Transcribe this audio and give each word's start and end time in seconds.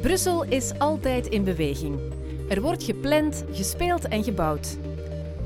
Brussel 0.00 0.44
is 0.44 0.78
altijd 0.78 1.26
in 1.26 1.44
beweging. 1.44 1.98
Er 2.48 2.60
wordt 2.60 2.82
gepland, 2.82 3.44
gespeeld 3.52 4.08
en 4.08 4.24
gebouwd. 4.24 4.76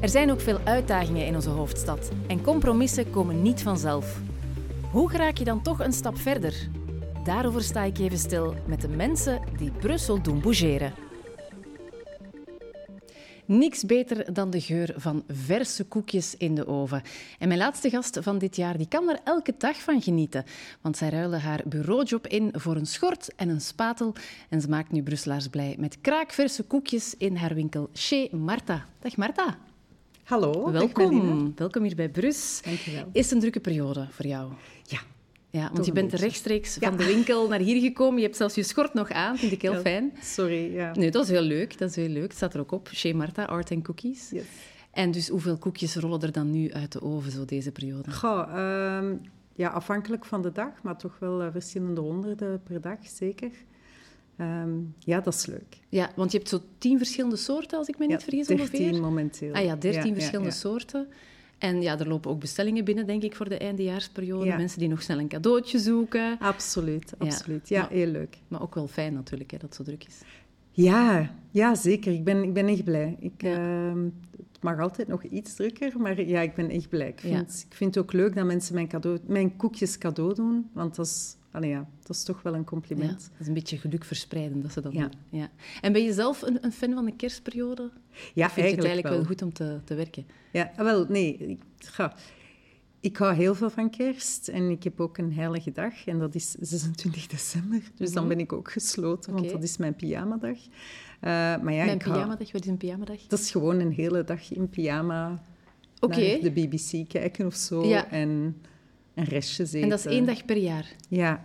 Er 0.01 0.09
zijn 0.09 0.31
ook 0.31 0.41
veel 0.41 0.59
uitdagingen 0.65 1.27
in 1.27 1.35
onze 1.35 1.51
hoofdstad 1.51 2.11
en 2.27 2.43
compromissen 2.43 3.11
komen 3.11 3.43
niet 3.43 3.63
vanzelf. 3.63 4.21
Hoe 4.91 5.13
raak 5.13 5.37
je 5.37 5.45
dan 5.45 5.63
toch 5.63 5.81
een 5.81 5.93
stap 5.93 6.19
verder? 6.19 6.69
Daarover 7.25 7.63
sta 7.63 7.83
ik 7.83 7.99
even 7.99 8.19
stil 8.19 8.55
met 8.67 8.81
de 8.81 8.89
mensen 8.89 9.41
die 9.57 9.71
Brussel 9.71 10.23
doen 10.23 10.41
bougeren. 10.41 10.93
Niks 13.45 13.85
beter 13.85 14.35
dan 14.35 14.51
de 14.51 14.61
geur 14.61 14.95
van 14.97 15.25
verse 15.29 15.85
koekjes 15.85 16.37
in 16.37 16.55
de 16.55 16.67
oven. 16.67 17.03
En 17.39 17.49
mijn 17.49 17.61
laatste 17.61 17.91
gast 17.91 18.19
van 18.21 18.39
dit 18.39 18.57
jaar 18.57 18.77
die 18.77 18.89
kan 18.89 19.09
er 19.09 19.21
elke 19.25 19.55
dag 19.59 19.77
van 19.77 20.03
genieten. 20.03 20.45
Want 20.81 20.97
zij 20.97 21.09
ruilde 21.09 21.39
haar 21.39 21.61
bureaujob 21.67 22.27
in 22.27 22.51
voor 22.53 22.77
een 22.77 22.87
schort 22.87 23.35
en 23.35 23.49
een 23.49 23.61
spatel. 23.61 24.15
En 24.49 24.61
ze 24.61 24.69
maakt 24.69 24.93
nu 24.93 25.03
Brusselaars 25.03 25.49
blij 25.49 25.75
met 25.79 26.01
kraakverse 26.01 26.63
koekjes 26.63 27.15
in 27.17 27.37
haar 27.37 27.55
winkel 27.55 27.91
Chez 27.93 28.31
Marta. 28.31 28.87
Dag 29.01 29.17
Marta. 29.17 29.59
Hallo. 30.25 30.73
Welkom. 30.73 31.53
Welkom 31.57 31.83
hier 31.83 31.97
bij 31.97 32.09
Brus. 32.09 32.61
Dankjewel. 32.65 33.09
Is 33.13 33.25
het 33.25 33.35
een 33.35 33.41
drukke 33.41 33.61
periode 33.61 34.07
voor 34.11 34.27
jou? 34.27 34.53
Ja. 34.83 35.01
Ja, 35.53 35.71
want 35.73 35.87
je 35.87 35.93
bent 35.93 36.13
rechtstreeks 36.13 36.77
Ja. 36.81 36.89
van 36.89 36.97
de 36.99 37.05
winkel 37.05 37.49
naar 37.49 37.59
hier 37.59 37.81
gekomen. 37.81 38.17
Je 38.19 38.25
hebt 38.25 38.37
zelfs 38.37 38.55
je 38.55 38.63
schort 38.63 38.95
nog 38.95 39.11
aan, 39.11 39.37
vind 39.39 39.53
ik 39.53 39.63
heel 39.63 39.73
Ja. 39.73 39.81
fijn. 39.81 40.13
Sorry, 40.23 40.75
ja. 40.75 40.93
Nee, 40.95 41.11
dat 41.11 41.25
is 41.25 41.31
heel 41.31 41.43
leuk. 41.43 41.79
Dat 41.79 41.89
is 41.91 41.97
heel 41.97 42.09
leuk. 42.09 42.23
Het 42.23 42.35
staat 42.37 42.55
er 42.55 42.61
ook 42.61 42.73
op. 42.73 42.89
Chez 42.93 43.13
Marta, 43.13 43.45
Art 43.45 43.71
and 43.71 43.85
Cookies. 43.85 44.31
Yes. 44.31 44.43
En 44.91 45.11
dus 45.11 45.29
hoeveel 45.29 45.59
koekjes 45.59 45.95
rollen 45.97 46.21
er 46.21 46.33
dan 46.33 46.51
nu 46.51 46.73
uit 46.73 46.93
de 46.93 47.03
oven, 47.03 47.33
zo 47.33 47.45
deze 47.45 47.73
periode? 47.73 48.11
Goh, 48.11 48.49
ehm, 48.55 49.15
ja, 49.55 49.69
afhankelijk 49.69 50.25
van 50.25 50.43
de 50.43 50.53
dag, 50.53 50.83
maar 50.83 50.97
toch 50.99 51.17
wel 51.19 51.43
eh, 51.43 51.49
verschillende 51.53 52.01
honderden 52.01 52.63
per 52.63 52.81
dag, 52.81 52.99
zeker. 53.03 53.51
Ehm, 54.37 54.71
ja, 54.99 55.21
dat 55.21 55.35
is 55.35 55.47
leuk. 55.47 55.79
Ja, 55.89 56.11
want 56.17 56.33
je 56.33 56.37
hebt 56.39 56.51
zo 56.51 56.61
tien 56.79 56.97
verschillende 56.99 57.37
soorten, 57.37 57.79
als 57.79 57.89
ik 57.89 57.99
me 57.99 58.07
niet 58.07 58.23
vergis 58.23 58.47
13 58.47 58.67
ongeveer. 58.81 59.01
momenteel. 59.01 59.53
Ah 59.55 59.65
ja, 59.65 59.77
dertien 59.77 60.15
verschillende 60.15 60.51
soorten. 60.51 61.07
En 61.63 61.83
ja, 61.83 61.99
er 61.99 62.09
lopen 62.09 62.31
ook 62.31 62.41
bestellingen 62.41 62.85
binnen, 62.85 63.07
denk 63.07 63.23
ik, 63.23 63.37
voor 63.37 63.49
de 63.49 63.57
eindejaarsperiode. 63.59 64.45
Ja. 64.45 64.57
Mensen 64.57 64.79
die 64.79 64.89
nog 64.89 65.03
snel 65.03 65.19
een 65.19 65.29
cadeautje 65.29 65.79
zoeken. 65.79 66.39
Absoluut, 66.39 67.15
absoluut. 67.19 67.69
Ja, 67.69 67.81
Maar- 67.81 67.91
heel 67.91 68.07
leuk. 68.07 68.39
Maar 68.49 68.63
ook 68.63 68.75
wel 68.75 68.89
fijn 68.89 69.13
natuurlijk, 69.15 69.51
hè, 69.51 69.57
dat 69.59 69.67
het 69.69 69.77
zo 69.77 69.83
druk 69.83 70.05
is. 70.07 70.21
Ja, 70.71 71.35
ja 71.51 71.75
zeker. 71.75 72.13
Ik 72.13 72.25
ben, 72.25 72.43
ik 72.43 72.53
ben 72.53 72.67
echt 72.67 72.85
blij. 72.85 73.17
Ik, 73.21 73.43
Ja. 73.43 73.51
ehm, 73.89 74.05
het 74.37 74.63
mag 74.63 74.79
altijd 74.81 75.09
nog 75.09 75.23
iets 75.23 75.55
drukker, 75.55 75.93
maar 76.01 76.23
ja, 76.27 76.41
ik 76.41 76.55
ben 76.55 76.71
echt 76.71 76.89
blij. 76.89 77.09
Ik 77.09 77.21
vind, 77.21 77.65
ik 77.71 77.77
vind 77.77 77.95
het 77.95 78.05
ook 78.05 78.13
leuk 78.13 78.35
dat 78.35 78.45
mensen 78.47 78.75
mijn, 78.75 78.89
cadeau, 78.89 79.19
mijn 79.27 79.57
koekjes 79.57 79.99
cadeau 79.99 80.35
doen, 80.35 80.71
want 80.73 80.95
dat 80.97 81.07
is, 81.07 81.37
allee, 81.53 81.71
ja, 81.71 81.89
dat 82.03 82.17
is 82.17 82.23
toch 82.23 82.43
wel 82.43 82.53
een 82.53 82.59
Ja, 82.59 82.65
compliment. 82.65 83.21
dat 83.33 83.41
is 83.41 83.47
een 83.47 83.55
beetje 83.55 83.79
geluk 83.79 84.05
verspreiden 84.05 84.63
dat 84.63 84.73
ze 84.73 84.81
dat 84.81 84.93
Ja. 84.93 85.01
doen. 85.01 85.41
Ja. 85.41 85.51
En 85.81 85.93
ben 85.93 86.03
je 86.03 86.13
zelf 86.13 86.43
een, 86.43 86.59
een 86.65 86.73
fan 86.73 86.93
van 86.93 87.05
de 87.05 87.17
kerstperiode? 87.17 87.91
Ja, 88.35 88.47
of 88.47 88.53
vind 88.53 88.67
je 88.67 88.75
het 88.75 88.85
eigenlijk 88.85 89.03
wel. 89.09 89.17
wel 89.17 89.25
goed 89.27 89.43
om 89.43 89.53
te, 89.53 89.81
te 89.85 89.95
werken? 89.95 90.27
Ja, 90.53 90.73
wel, 90.77 91.07
nee. 91.09 91.37
Ik, 91.37 91.61
ga, 91.79 92.15
ik 93.01 93.17
hou 93.17 93.35
heel 93.35 93.55
veel 93.55 93.71
van 93.71 93.91
kerst 93.91 94.49
en 94.49 94.71
ik 94.71 94.83
heb 94.83 95.01
ook 95.01 95.19
een 95.19 95.33
heilige 95.33 95.73
dag 95.73 96.07
en 96.07 96.19
dat 96.19 96.35
is 96.35 96.51
26 96.61 97.27
december. 97.27 97.83
Dus 97.95 98.13
dan 98.13 98.25
Mhm. 98.27 98.33
ben 98.33 98.43
ik 98.43 98.53
ook 98.53 98.73
gesloten, 98.73 99.33
want 99.33 99.51
dat 99.51 99.63
is 99.63 99.77
mijn 99.77 99.95
pyjamadag. 99.97 100.57
Eh 101.21 101.29
maar 101.31 101.73
ja, 101.73 101.85
Mijn 101.85 101.89
ik 101.97 102.03
hou- 102.03 102.15
pyjamadag, 102.17 102.53
wat 102.53 102.63
is 102.63 102.69
een 102.71 102.77
pyjamadag? 102.77 103.27
Dat 103.27 103.39
is 103.39 103.51
gewoon 103.51 103.81
een 103.81 103.93
hele 103.93 104.25
dag 104.25 104.53
in 104.53 104.69
pyjama 104.69 105.43
Oké. 106.01 106.21
naar 106.21 106.41
de 106.41 106.51
BBC 106.51 107.09
kijken 107.09 107.47
of 107.47 107.55
zo 107.55 107.85
Ja. 107.87 108.11
en 108.11 108.57
een 109.15 109.25
restje 109.25 109.63
eten. 109.63 109.83
En 109.83 109.89
dat 109.89 109.99
is 109.99 110.07
één 110.07 110.27
dag 110.27 110.45
per 110.45 110.57
jaar. 110.57 110.87
Ja, 111.09 111.45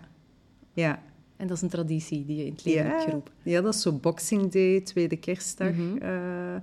ja. 0.73 1.01
En 1.37 1.47
dat 1.47 1.57
is 1.57 1.63
een 1.63 1.69
traditie 1.69 2.25
die 2.25 2.37
je 2.37 2.45
in 2.45 2.51
het 2.51 2.65
leven 2.65 2.85
hebt 2.85 2.99
Ja, 3.01 3.05
geroepen. 3.05 3.33
ja, 3.43 3.61
dat 3.61 3.73
is 3.73 3.81
zo 3.81 3.91
Boxing 3.91 4.51
Day, 4.51 4.81
tweede 4.81 5.15
kerstdag. 5.17 5.71
Mhm. 5.71 5.97
Eh, 5.97 6.55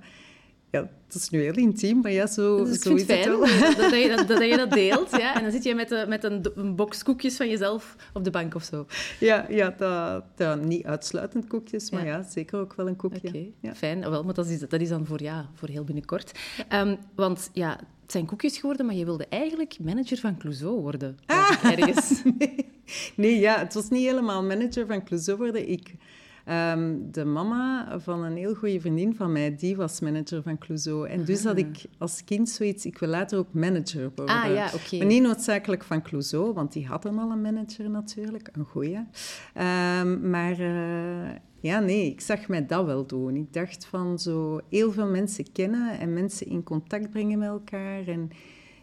ja, 0.75 0.89
dat 1.07 1.15
is 1.21 1.29
nu 1.29 1.41
heel 1.41 1.53
intiem, 1.55 2.01
maar 2.01 2.11
ja, 2.11 2.27
zo, 2.27 2.63
Dus 2.65 2.79
zo 2.81 2.93
is 2.93 3.01
het 3.01 3.09
het 3.11 3.19
fijn 3.19 3.29
wel. 3.39 3.39
dat, 3.39 3.77
dat, 3.77 4.01
je 4.01 4.13
dat, 4.15 4.27
dat 4.39 4.49
je 4.49 4.57
dat 4.57 4.71
deelt. 4.71 5.11
Ja? 5.11 5.35
En 5.35 5.43
dan 5.43 5.51
zit 5.51 5.63
je 5.63 5.75
met, 5.75 5.89
de, 5.89 6.05
met 6.07 6.23
een, 6.23 6.45
een 6.55 6.75
box 6.75 7.03
koekjes 7.03 7.35
van 7.35 7.49
jezelf 7.49 7.95
op 8.13 8.23
de 8.23 8.29
bank 8.31 8.55
of 8.55 8.63
zo. 8.63 8.85
Ja, 9.19 9.45
ja 9.49 9.73
dat, 9.77 10.23
dat, 10.35 10.61
niet 10.63 10.85
uitsluitend 10.85 11.47
koekjes, 11.47 11.89
maar 11.91 12.05
Ja. 12.05 12.17
ja, 12.17 12.23
zeker 12.23 12.59
ook 12.59 12.73
wel 12.75 12.87
een 12.87 12.95
koekje. 12.95 13.27
Oké, 13.27 13.45
Ja. 13.61 13.75
fijn. 13.75 14.09
Wel, 14.09 14.23
maar 14.23 14.33
dat 14.33 14.47
is, 14.47 14.59
dat 14.59 14.81
is 14.81 14.89
dan 14.89 15.05
voor, 15.05 15.21
ja, 15.21 15.49
voor 15.53 15.69
heel 15.69 15.83
binnenkort. 15.83 16.39
Ehm, 16.67 16.95
want 17.15 17.49
ja, 17.53 17.69
het 18.01 18.11
zijn 18.11 18.25
koekjes 18.25 18.57
geworden, 18.57 18.85
maar 18.85 18.95
je 18.95 19.05
wilde 19.05 19.25
eigenlijk 19.29 19.77
manager 19.83 20.17
van 20.17 20.37
Clouseau 20.37 20.81
worden. 20.81 21.17
ik 21.27 21.59
ergens. 21.79 22.21
Nee, 23.15 23.39
ja, 23.39 23.59
het 23.59 23.73
was 23.73 23.89
niet 23.89 24.05
helemaal 24.05 24.43
manager 24.43 24.85
van 24.85 25.03
Clouseau 25.03 25.37
worden. 25.37 25.69
Ik, 25.69 25.93
ehm, 26.45 26.95
de 27.11 27.25
mama 27.25 27.99
van 27.99 28.23
een 28.23 28.35
heel 28.37 28.55
goede 28.55 28.79
vriendin 28.79 29.15
van 29.15 29.31
mij, 29.31 29.55
die 29.55 29.75
was 29.75 29.99
manager 29.99 30.43
van 30.43 30.57
Clouseau. 30.57 31.07
En 31.09 31.25
dus 31.25 31.43
had 31.43 31.57
ik 31.57 31.85
als 31.97 32.23
kind 32.23 32.49
zoiets, 32.49 32.85
ik 32.85 32.97
wil 32.97 33.09
later 33.09 33.37
ook 33.37 33.53
manager 33.53 34.11
worden. 34.15 34.35
Ah 34.35 34.53
ja, 34.53 34.69
oké. 34.73 34.97
Maar 34.97 35.05
niet 35.07 35.21
noodzakelijk 35.21 35.83
van 35.83 36.01
Clouseau, 36.01 36.53
want 36.53 36.73
die 36.73 36.85
hadden 36.87 37.19
al 37.19 37.31
een 37.31 37.41
manager 37.41 37.89
natuurlijk, 37.89 38.49
een 38.51 38.65
goeie. 38.65 38.99
Ehm, 39.53 40.29
maar 40.29 40.59
eh, 40.59 41.35
ja, 41.59 41.79
nee, 41.79 42.05
ik 42.11 42.21
zag 42.21 42.47
mij 42.47 42.65
dat 42.65 42.85
wel 42.85 43.05
doen. 43.05 43.35
Ik 43.35 43.53
dacht 43.53 43.85
van 43.85 44.19
zo 44.19 44.59
heel 44.69 44.91
veel 44.91 45.07
mensen 45.07 45.51
kennen 45.51 45.99
en 45.99 46.13
mensen 46.13 46.47
in 46.47 46.63
contact 46.63 47.09
brengen 47.09 47.39
met 47.39 47.47
elkaar 47.47 48.07
en 48.07 48.29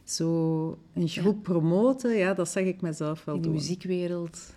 zo 0.04 0.78
een 0.94 1.08
groep 1.08 1.42
promoten, 1.42 2.16
ja, 2.16 2.34
dat 2.34 2.48
zag 2.48 2.62
ik 2.64 2.80
mezelf 2.80 3.24
wel 3.24 3.34
In 3.34 3.40
de 3.40 3.46
doen. 3.48 3.56
muziekwereld. 3.56 4.54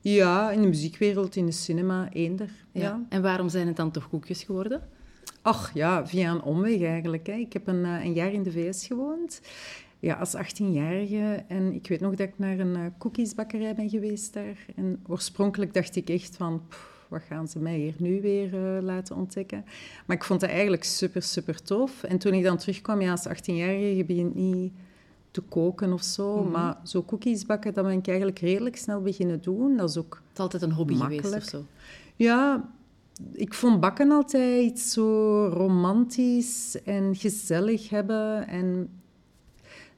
Ja, 0.00 0.50
in 0.50 0.62
de 0.62 0.68
muziekwereld, 0.68 1.36
in 1.36 1.46
de 1.46 1.52
cinema, 1.52 2.08
eender. 2.12 2.50
Ja. 2.72 2.80
Ja. 2.80 3.06
En 3.08 3.22
waarom 3.22 3.48
zijn 3.48 3.66
het 3.66 3.76
dan 3.76 3.90
toch 3.90 4.08
koekjes 4.08 4.42
geworden? 4.42 4.82
Ach 5.42 5.70
ja, 5.74 6.06
via 6.06 6.30
een 6.30 6.42
omweg 6.42 6.82
eigenlijk. 6.82 7.26
Hè. 7.26 7.32
Ik 7.32 7.52
heb 7.52 7.66
een, 7.66 7.84
eh, 7.84 8.04
een 8.04 8.12
jaar 8.12 8.32
in 8.32 8.42
de 8.42 8.52
VS 8.52 8.86
gewoond. 8.86 9.40
Ja, 9.98 10.14
als 10.14 10.34
18-jarige. 10.36 11.44
En 11.48 11.72
ik 11.74 11.88
weet 11.88 12.00
nog 12.00 12.14
dat 12.14 12.28
ik 12.28 12.38
naar 12.38 12.58
een 12.58 12.76
eh, 12.76 12.82
koekjesbakkerij 12.98 13.74
ben 13.74 13.90
geweest 13.90 14.32
daar. 14.32 14.66
En 14.76 15.02
oorspronkelijk 15.06 15.74
dacht 15.74 15.96
ik 15.96 16.08
echt 16.08 16.36
van... 16.36 16.62
pff, 16.68 17.06
wat 17.08 17.22
gaan 17.22 17.48
ze 17.48 17.58
mij 17.58 17.76
hier 17.76 17.94
nu 17.98 18.20
weer 18.20 18.54
eh, 18.54 18.82
laten 18.82 19.16
ontdekken? 19.16 19.64
Maar 20.06 20.16
ik 20.16 20.24
vond 20.24 20.40
het 20.40 20.50
eigenlijk 20.50 20.84
super, 20.84 21.22
super 21.22 21.62
tof. 21.62 22.02
En 22.02 22.18
toen 22.18 22.34
ik 22.34 22.42
dan 22.42 22.56
terugkwam, 22.56 23.00
ja, 23.00 23.10
als 23.10 23.28
18-jarige, 23.28 23.96
je 23.96 24.04
begint 24.04 24.34
niet 24.34 24.72
te 25.30 25.40
koken 25.40 25.92
of 25.92 26.02
zo. 26.02 26.42
Mhm. 26.42 26.50
Maar 26.50 26.76
zo 26.84 27.02
koekjes 27.02 27.46
bakken, 27.46 27.74
dat 27.74 27.84
ben 27.84 27.98
ik 27.98 28.08
eigenlijk 28.08 28.38
redelijk 28.38 28.76
snel 28.76 29.00
beginnen 29.00 29.42
doen. 29.42 29.76
Dat 29.76 29.88
is 29.88 29.98
ook 29.98 30.14
Het 30.14 30.32
is 30.32 30.40
altijd 30.40 30.62
een 30.62 30.72
hobby 30.72 30.94
geweest 30.94 31.34
of 31.34 31.42
zo. 31.42 31.64
ja, 32.16 32.68
ik 33.32 33.54
vond 33.54 33.80
bakken 33.80 34.10
altijd 34.10 34.64
iets 34.64 34.92
zo 34.92 35.46
romantisch 35.46 36.82
en 36.84 37.16
gezellig 37.16 37.88
hebben. 37.88 38.48
En 38.48 38.88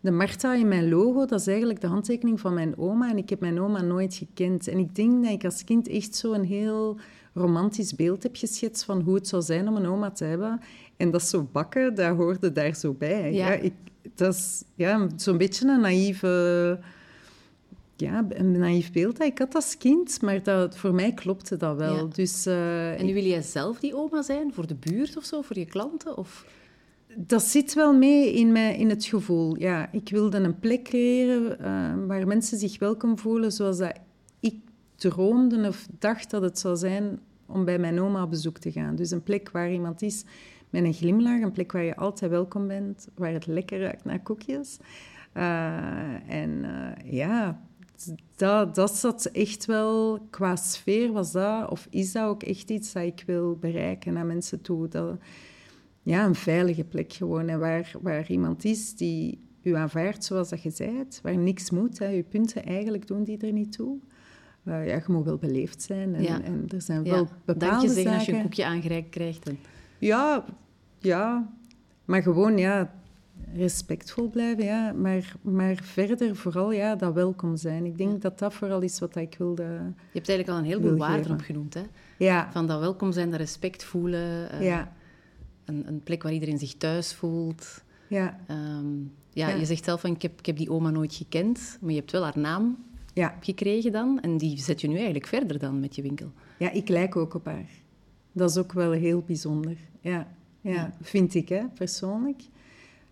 de 0.00 0.10
Marta 0.10 0.54
in 0.54 0.68
mijn 0.68 0.88
logo, 0.88 1.26
dat 1.26 1.40
is 1.40 1.46
eigenlijk 1.46 1.80
de 1.80 1.86
handtekening 1.86 2.40
van 2.40 2.54
mijn 2.54 2.78
oma. 2.78 3.10
En 3.10 3.16
ik 3.16 3.28
heb 3.30 3.40
mijn 3.40 3.60
oma 3.60 3.82
nooit 3.82 4.14
gekend. 4.14 4.68
En 4.68 4.78
ik 4.78 4.94
denk 4.94 5.22
dat 5.22 5.32
ik 5.32 5.44
als 5.44 5.64
kind 5.64 5.88
echt 5.88 6.14
zo 6.14 6.32
een 6.32 6.44
heel 6.44 6.98
romantisch 7.34 7.94
beeld 7.94 8.22
heb 8.22 8.36
geschetst 8.36 8.84
van 8.84 9.00
hoe 9.00 9.14
het 9.14 9.28
zou 9.28 9.42
zijn 9.42 9.68
om 9.68 9.76
een 9.76 9.86
oma 9.86 10.10
te 10.10 10.24
hebben. 10.24 10.60
En 10.96 11.10
dat 11.10 11.22
zo 11.22 11.48
bakken, 11.52 11.94
dat 11.94 12.16
hoorde 12.16 12.52
daar 12.52 12.74
zo 12.74 12.92
bij. 12.92 13.32
Ja. 13.32 13.52
Ja. 13.52 13.52
ik, 13.52 13.72
dat 14.14 14.34
is 14.34 14.62
ja, 14.74 15.08
zo'n 15.16 15.38
beetje 15.38 15.68
een 15.68 15.80
naïeve 15.80 16.78
ja, 18.02 18.26
een 18.28 18.58
naïef 18.58 18.92
beeld 18.92 19.16
dat 19.16 19.26
ik 19.26 19.38
had 19.38 19.54
als 19.54 19.76
kind, 19.76 20.22
maar 20.22 20.42
dat, 20.42 20.76
voor 20.76 20.94
mij 20.94 21.12
klopte 21.12 21.56
dat 21.56 21.76
wel. 21.76 21.96
Ja. 21.96 22.04
Dus 22.04 22.46
eh, 22.46 23.00
En 23.00 23.06
nu 23.06 23.14
wil 23.14 23.24
jij 23.24 23.42
zelf 23.42 23.78
die 23.78 23.96
oma 23.96 24.22
zijn? 24.22 24.52
Voor 24.54 24.66
de 24.66 24.74
buurt 24.74 25.16
of 25.16 25.24
zo? 25.24 25.42
Voor 25.42 25.58
je 25.58 25.64
klanten? 25.64 26.16
Of... 26.16 26.46
dat 27.16 27.42
zit 27.42 27.74
wel 27.74 27.94
mee 27.94 28.32
in, 28.32 28.52
mij, 28.52 28.76
in 28.76 28.88
het 28.88 29.04
gevoel. 29.04 29.58
Ja, 29.58 29.92
ik 29.92 30.08
wilde 30.08 30.38
een 30.38 30.58
plek 30.58 30.82
creëren 30.82 31.58
eh, 31.58 31.94
waar 32.06 32.26
mensen 32.26 32.58
zich 32.58 32.78
welkom 32.78 33.18
voelen 33.18 33.52
zoals 33.52 33.78
dat 33.78 33.98
ik 34.40 34.54
droomde 34.96 35.68
of 35.68 35.86
dacht 35.98 36.30
dat 36.30 36.42
het 36.42 36.58
zou 36.58 36.76
zijn 36.76 37.18
om 37.46 37.64
bij 37.64 37.78
mijn 37.78 38.00
oma 38.00 38.22
op 38.22 38.30
bezoek 38.30 38.58
te 38.58 38.72
gaan. 38.72 38.96
Dus 38.96 39.10
een 39.10 39.22
plek 39.22 39.50
waar 39.50 39.72
iemand 39.72 40.02
is 40.02 40.24
met 40.72 40.84
een 40.84 40.92
glimlach, 40.92 41.40
een 41.40 41.52
plek 41.52 41.72
waar 41.72 41.82
je 41.82 41.96
altijd 41.96 42.30
welkom 42.30 42.66
bent, 42.66 43.08
waar 43.14 43.32
het 43.32 43.46
lekker 43.46 43.80
ruikt 43.80 44.04
naar 44.04 44.22
koekjes. 44.22 44.78
Eh, 45.32 46.30
en 46.30 46.64
eh, 46.64 47.12
ja, 47.12 47.60
dat, 48.36 48.74
dat 48.74 48.96
zat 48.96 49.24
echt 49.24 49.66
wel, 49.66 50.18
qua 50.30 50.56
sfeer 50.56 51.12
was 51.12 51.32
dat, 51.32 51.70
of 51.70 51.86
is 51.90 52.12
dat 52.12 52.28
ook 52.28 52.42
echt 52.42 52.70
iets 52.70 52.92
dat 52.92 53.02
ik 53.02 53.22
wil 53.26 53.56
bereiken 53.56 54.12
naar 54.12 54.26
mensen 54.26 54.60
toe. 54.60 54.88
Dat, 54.88 55.16
ja, 56.02 56.24
een 56.24 56.34
veilige 56.34 56.84
plek 56.84 57.12
gewoon. 57.12 57.48
En 57.48 57.58
waar, 57.58 57.92
waar 58.02 58.30
iemand 58.30 58.64
is 58.64 58.94
die 58.94 59.38
u 59.62 59.74
aanvaardt 59.74 60.24
zoals 60.24 60.48
dat 60.48 60.62
je 60.62 60.72
bent, 60.78 61.20
waar 61.22 61.36
niks 61.36 61.70
moet. 61.70 61.98
Hè. 61.98 62.06
Je 62.06 62.22
punten 62.22 62.64
eigenlijk 62.64 63.06
doen 63.06 63.24
die 63.24 63.38
er 63.38 63.52
niet 63.52 63.72
toe. 63.72 63.98
Eh, 64.64 64.86
ja, 64.86 64.94
je 64.94 65.02
moet 65.06 65.24
wel 65.24 65.38
beleefd 65.38 65.82
zijn. 65.82 66.14
En, 66.14 66.22
Ja. 66.22 66.42
en 66.42 66.64
er 66.68 66.82
zijn 66.82 67.04
Ja, 67.04 67.10
wel 67.10 67.24
dank 67.24 67.44
bepaalde 67.44 67.86
je 67.86 67.92
zeggen 67.92 68.02
zaken... 68.02 68.18
als 68.18 68.26
je 68.26 68.32
een 68.32 68.42
koekje 68.42 68.64
aangereikt 68.64 69.08
krijgt. 69.08 69.48
En... 69.48 69.58
Ja, 69.98 70.44
ja. 71.02 71.50
Maar 72.04 72.22
gewoon, 72.22 72.58
ja... 72.58 72.94
respectvol 73.54 74.28
blijven, 74.28 74.64
ja. 74.64 74.92
Maar, 74.92 75.34
maar 75.42 75.76
verder 75.82 76.36
vooral 76.36 76.72
ja, 76.72 76.96
dat 76.96 77.14
welkom 77.14 77.56
zijn. 77.56 77.84
Ik 77.84 77.98
denk 77.98 78.22
dat 78.22 78.38
dat 78.38 78.54
vooral 78.54 78.80
is 78.80 78.98
wat 78.98 79.16
ik 79.16 79.34
wilde 79.38 79.62
Je 79.62 80.18
hebt 80.18 80.28
eigenlijk 80.28 80.48
al 80.48 80.56
een 80.58 80.64
heleboel 80.64 80.96
waarden 80.96 81.32
opgenoemd, 81.32 81.74
hè? 81.74 81.82
Ja. 82.18 82.48
Van 82.52 82.66
dat 82.66 82.80
welkom 82.80 83.12
zijn, 83.12 83.30
dat 83.30 83.40
respect 83.40 83.84
voelen. 83.84 84.48
Uh, 84.54 84.62
ja. 84.62 84.92
Een, 85.64 85.88
een, 85.88 86.02
plek 86.02 86.22
waar 86.22 86.32
iedereen 86.32 86.58
zich 86.58 86.74
thuis 86.74 87.14
voelt. 87.14 87.82
Ja. 88.08 88.38
Um, 88.50 89.12
ja, 89.32 89.48
ja, 89.48 89.54
Je 89.54 89.64
zegt 89.64 89.84
zelf 89.84 90.00
van, 90.00 90.10
ik 90.10 90.22
heb, 90.22 90.38
ik 90.38 90.46
heb 90.46 90.56
die 90.56 90.70
oma 90.70 90.90
nooit 90.90 91.14
gekend, 91.14 91.78
maar 91.80 91.90
je 91.90 91.98
hebt 91.98 92.12
wel 92.12 92.22
haar 92.22 92.38
naam 92.38 92.84
ja. 93.14 93.36
gekregen 93.40 93.92
dan. 93.92 94.20
En 94.20 94.36
die 94.36 94.58
zet 94.58 94.80
je 94.80 94.88
nu 94.88 94.94
eigenlijk 94.94 95.26
verder 95.26 95.58
dan 95.58 95.80
met 95.80 95.96
je 95.96 96.02
winkel. 96.02 96.32
Ja, 96.58 96.70
ik 96.70 96.88
lijk 96.88 97.16
ook 97.16 97.34
op 97.34 97.44
haar. 97.44 97.68
Dat 98.32 98.50
is 98.50 98.56
ook 98.56 98.72
wel 98.72 98.90
heel 98.90 99.22
bijzonder. 99.26 99.76
Ja, 100.00 100.26
ja, 100.62 100.92
vind 101.00 101.34
ik, 101.34 101.48
hè, 101.48 101.68
persoonlijk. 101.74 102.42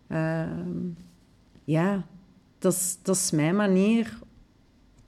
Ehm, 0.06 0.88
ja, 1.64 2.06
dat 2.58 2.72
is, 2.72 2.98
dat 3.02 3.16
is 3.16 3.30
mijn 3.30 3.56
manier 3.56 4.18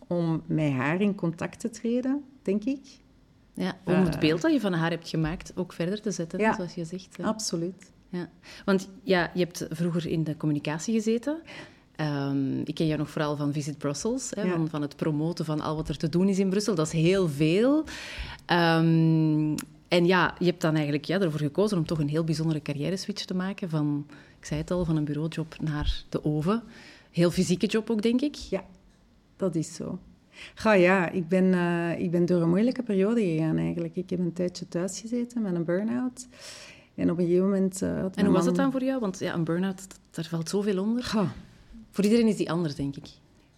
om 0.07 0.43
met 0.47 0.73
haar 0.73 1.01
in 1.01 1.15
contact 1.15 1.61
te 1.61 1.71
treden, 1.71 2.25
denk 2.43 2.65
ik. 2.65 3.01
Ja, 3.55 3.77
om 3.85 3.95
het 3.95 4.15
eh, 4.15 4.21
beeld 4.21 4.41
dat 4.41 4.53
je 4.53 4.61
van 4.61 4.73
haar 4.73 4.91
hebt 4.91 5.09
gemaakt 5.09 5.53
ook 5.57 5.73
verder 5.73 6.01
te 6.01 6.11
zetten, 6.11 6.39
ja, 6.39 6.55
zoals 6.55 6.75
je 6.75 6.85
zegt. 6.85 7.19
Absoluut. 7.23 7.93
Ja. 8.09 8.29
Want 8.65 8.89
ja, 9.03 9.31
je 9.35 9.41
hebt 9.41 9.67
vroeger 9.71 10.07
in 10.07 10.25
de 10.25 10.37
communicatie 10.37 10.95
gezeten. 10.95 11.43
Um, 11.97 12.61
ik 12.65 12.75
ken 12.75 12.87
jou 12.87 12.99
nog 12.99 13.11
vooral 13.11 13.37
van 13.37 13.53
Visit 13.53 13.79
Brussels, 13.79 14.31
hè, 14.31 14.51
van, 14.51 14.69
van, 14.69 14.83
het 14.83 14.97
promoten 14.97 15.45
van 15.45 15.61
al 15.61 15.77
wat 15.77 15.89
er 15.89 15.97
te 15.97 16.09
doen 16.09 16.29
is 16.29 16.39
in 16.39 16.49
Brussel. 16.49 16.75
Dat 16.75 16.87
is 16.87 16.93
heel 16.93 17.29
veel. 17.29 17.85
Um, 18.47 19.55
en 19.93 20.07
ja, 20.07 20.35
je 20.39 20.45
hebt 20.45 20.61
dan 20.61 20.75
eigenlijk 20.75 21.05
ja, 21.05 21.21
ervoor 21.21 21.41
gekozen 21.41 21.79
om 21.79 21.87
toch 21.87 21.99
een 21.99 22.09
heel 22.09 22.25
bijzondere 22.25 22.63
carrière-switch 22.63 23.25
te 23.25 23.35
maken. 23.35 23.69
Van, 23.69 24.07
ik 24.39 24.45
zei 24.45 24.61
het 24.61 24.71
al, 24.71 24.85
van 24.85 24.97
een 24.97 25.05
bureaujob 25.05 25.57
naar 25.61 26.05
de 26.09 26.25
oven. 26.25 26.63
Heel 27.11 27.31
fysieke 27.31 27.67
job 27.67 27.91
ook, 27.91 28.03
denk 28.03 28.21
ik. 28.21 28.35
Ja, 28.35 28.65
dat 29.37 29.55
is 29.55 29.75
zo. 29.75 29.99
Ga 30.55 30.73
ja, 30.73 31.11
ik 31.11 31.29
ben, 31.29 31.45
uh, 31.45 32.01
ik 32.01 32.11
ben 32.11 32.27
door 32.27 32.43
een 32.43 32.49
moeilijke 32.49 32.83
periode 32.83 33.21
gegaan 33.21 33.57
eigenlijk. 33.57 33.97
Ik 33.97 34.11
heb 34.11 34.19
een 34.19 34.33
tijdje 34.33 34.69
thuis 34.69 35.01
gezeten 35.01 35.43
met 35.43 35.55
een 35.55 35.65
burn-out. 35.65 36.29
En 36.95 37.11
op 37.11 37.19
een 37.19 37.25
gegeven 37.25 37.49
moment... 37.49 37.83
Uh, 37.83 37.99
en 37.99 38.25
hoe 38.25 38.35
was 38.35 38.47
het 38.47 38.55
dan 38.55 38.73
voor 38.73 38.85
jou? 38.85 39.01
Want 39.01 39.19
ja, 39.19 39.35
een 39.35 39.45
burn-out, 39.45 39.87
daar 40.11 40.25
valt 40.25 40.49
zoveel 40.49 40.83
onder. 40.83 41.11
Voor 41.91 42.05
iedereen 42.05 42.27
is 42.27 42.37
die 42.37 42.51
anders, 42.51 42.75
denk 42.75 42.97
ik. 42.97 43.09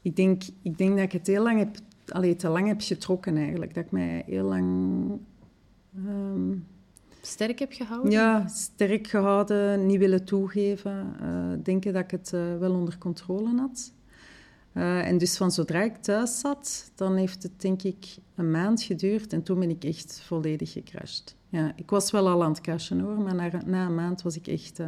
Ik 0.02 0.16
denk, 0.16 0.42
ik 0.62 0.78
denk 0.78 0.90
dat 0.90 1.04
ik 1.04 1.12
het 1.12 1.26
heel 1.26 1.42
lang 1.42 1.58
heb... 1.58 1.76
Allee, 2.08 2.36
te 2.36 2.48
lang 2.48 2.66
heb 2.66 2.80
getrokken 2.80 3.36
eigenlijk. 3.36 3.74
Dat 3.74 3.84
ik 3.84 3.90
mij 3.90 4.22
heel 4.26 4.44
lang 4.44 4.66
Um, 5.96 6.66
sterk 7.20 7.58
heb 7.58 7.72
gehouden? 7.72 8.10
Ja, 8.10 8.46
sterk 8.48 9.06
gehouden, 9.06 9.86
niet 9.86 9.98
willen 9.98 10.24
toegeven. 10.24 11.16
Uh, 11.22 11.52
denken 11.62 11.92
dat 11.92 12.02
ik 12.02 12.10
het 12.10 12.32
uh, 12.34 12.58
wel 12.58 12.74
onder 12.74 12.98
controle 12.98 13.60
had. 13.60 13.92
Uh, 14.72 15.06
en 15.06 15.18
dus 15.18 15.36
van 15.36 15.50
zodra 15.50 15.82
ik 15.82 15.96
thuis 15.96 16.40
zat, 16.40 16.90
dan 16.94 17.16
heeft 17.16 17.42
het 17.42 17.60
denk 17.60 17.82
ik 17.82 18.16
een 18.34 18.50
maand 18.50 18.82
geduurd 18.82 19.32
en 19.32 19.42
toen 19.42 19.60
ben 19.60 19.70
ik 19.70 19.84
echt 19.84 20.20
volledig 20.26 20.72
gecrashed. 20.72 21.36
Ja, 21.48 21.72
ik 21.76 21.90
was 21.90 22.10
wel 22.10 22.28
al 22.28 22.42
aan 22.44 22.50
het 22.50 22.60
crashen 22.60 23.00
hoor, 23.00 23.20
maar 23.20 23.34
na, 23.34 23.50
na 23.66 23.86
een 23.86 23.94
maand 23.94 24.22
was 24.22 24.36
ik 24.36 24.46
echt... 24.46 24.78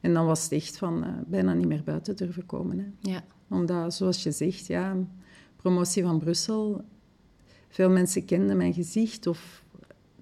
en 0.00 0.14
dan 0.14 0.26
was 0.26 0.42
het 0.42 0.52
echt 0.52 0.78
van 0.78 1.04
bijna 1.26 1.52
niet 1.52 1.66
meer 1.66 1.82
buiten 1.84 2.16
durven 2.16 2.46
komen. 2.46 2.78
Hè. 2.78 3.10
Ja. 3.10 3.24
Omdat, 3.48 3.94
zoals 3.94 4.22
je 4.22 4.30
zegt, 4.30 4.66
ja, 4.66 4.96
promotie 5.56 6.02
van 6.02 6.18
Brussel... 6.18 6.84
Veel 7.70 7.90
mensen 7.90 8.24
kenden 8.24 8.56
mijn 8.56 8.72
gezicht 8.72 9.26
of 9.26 9.64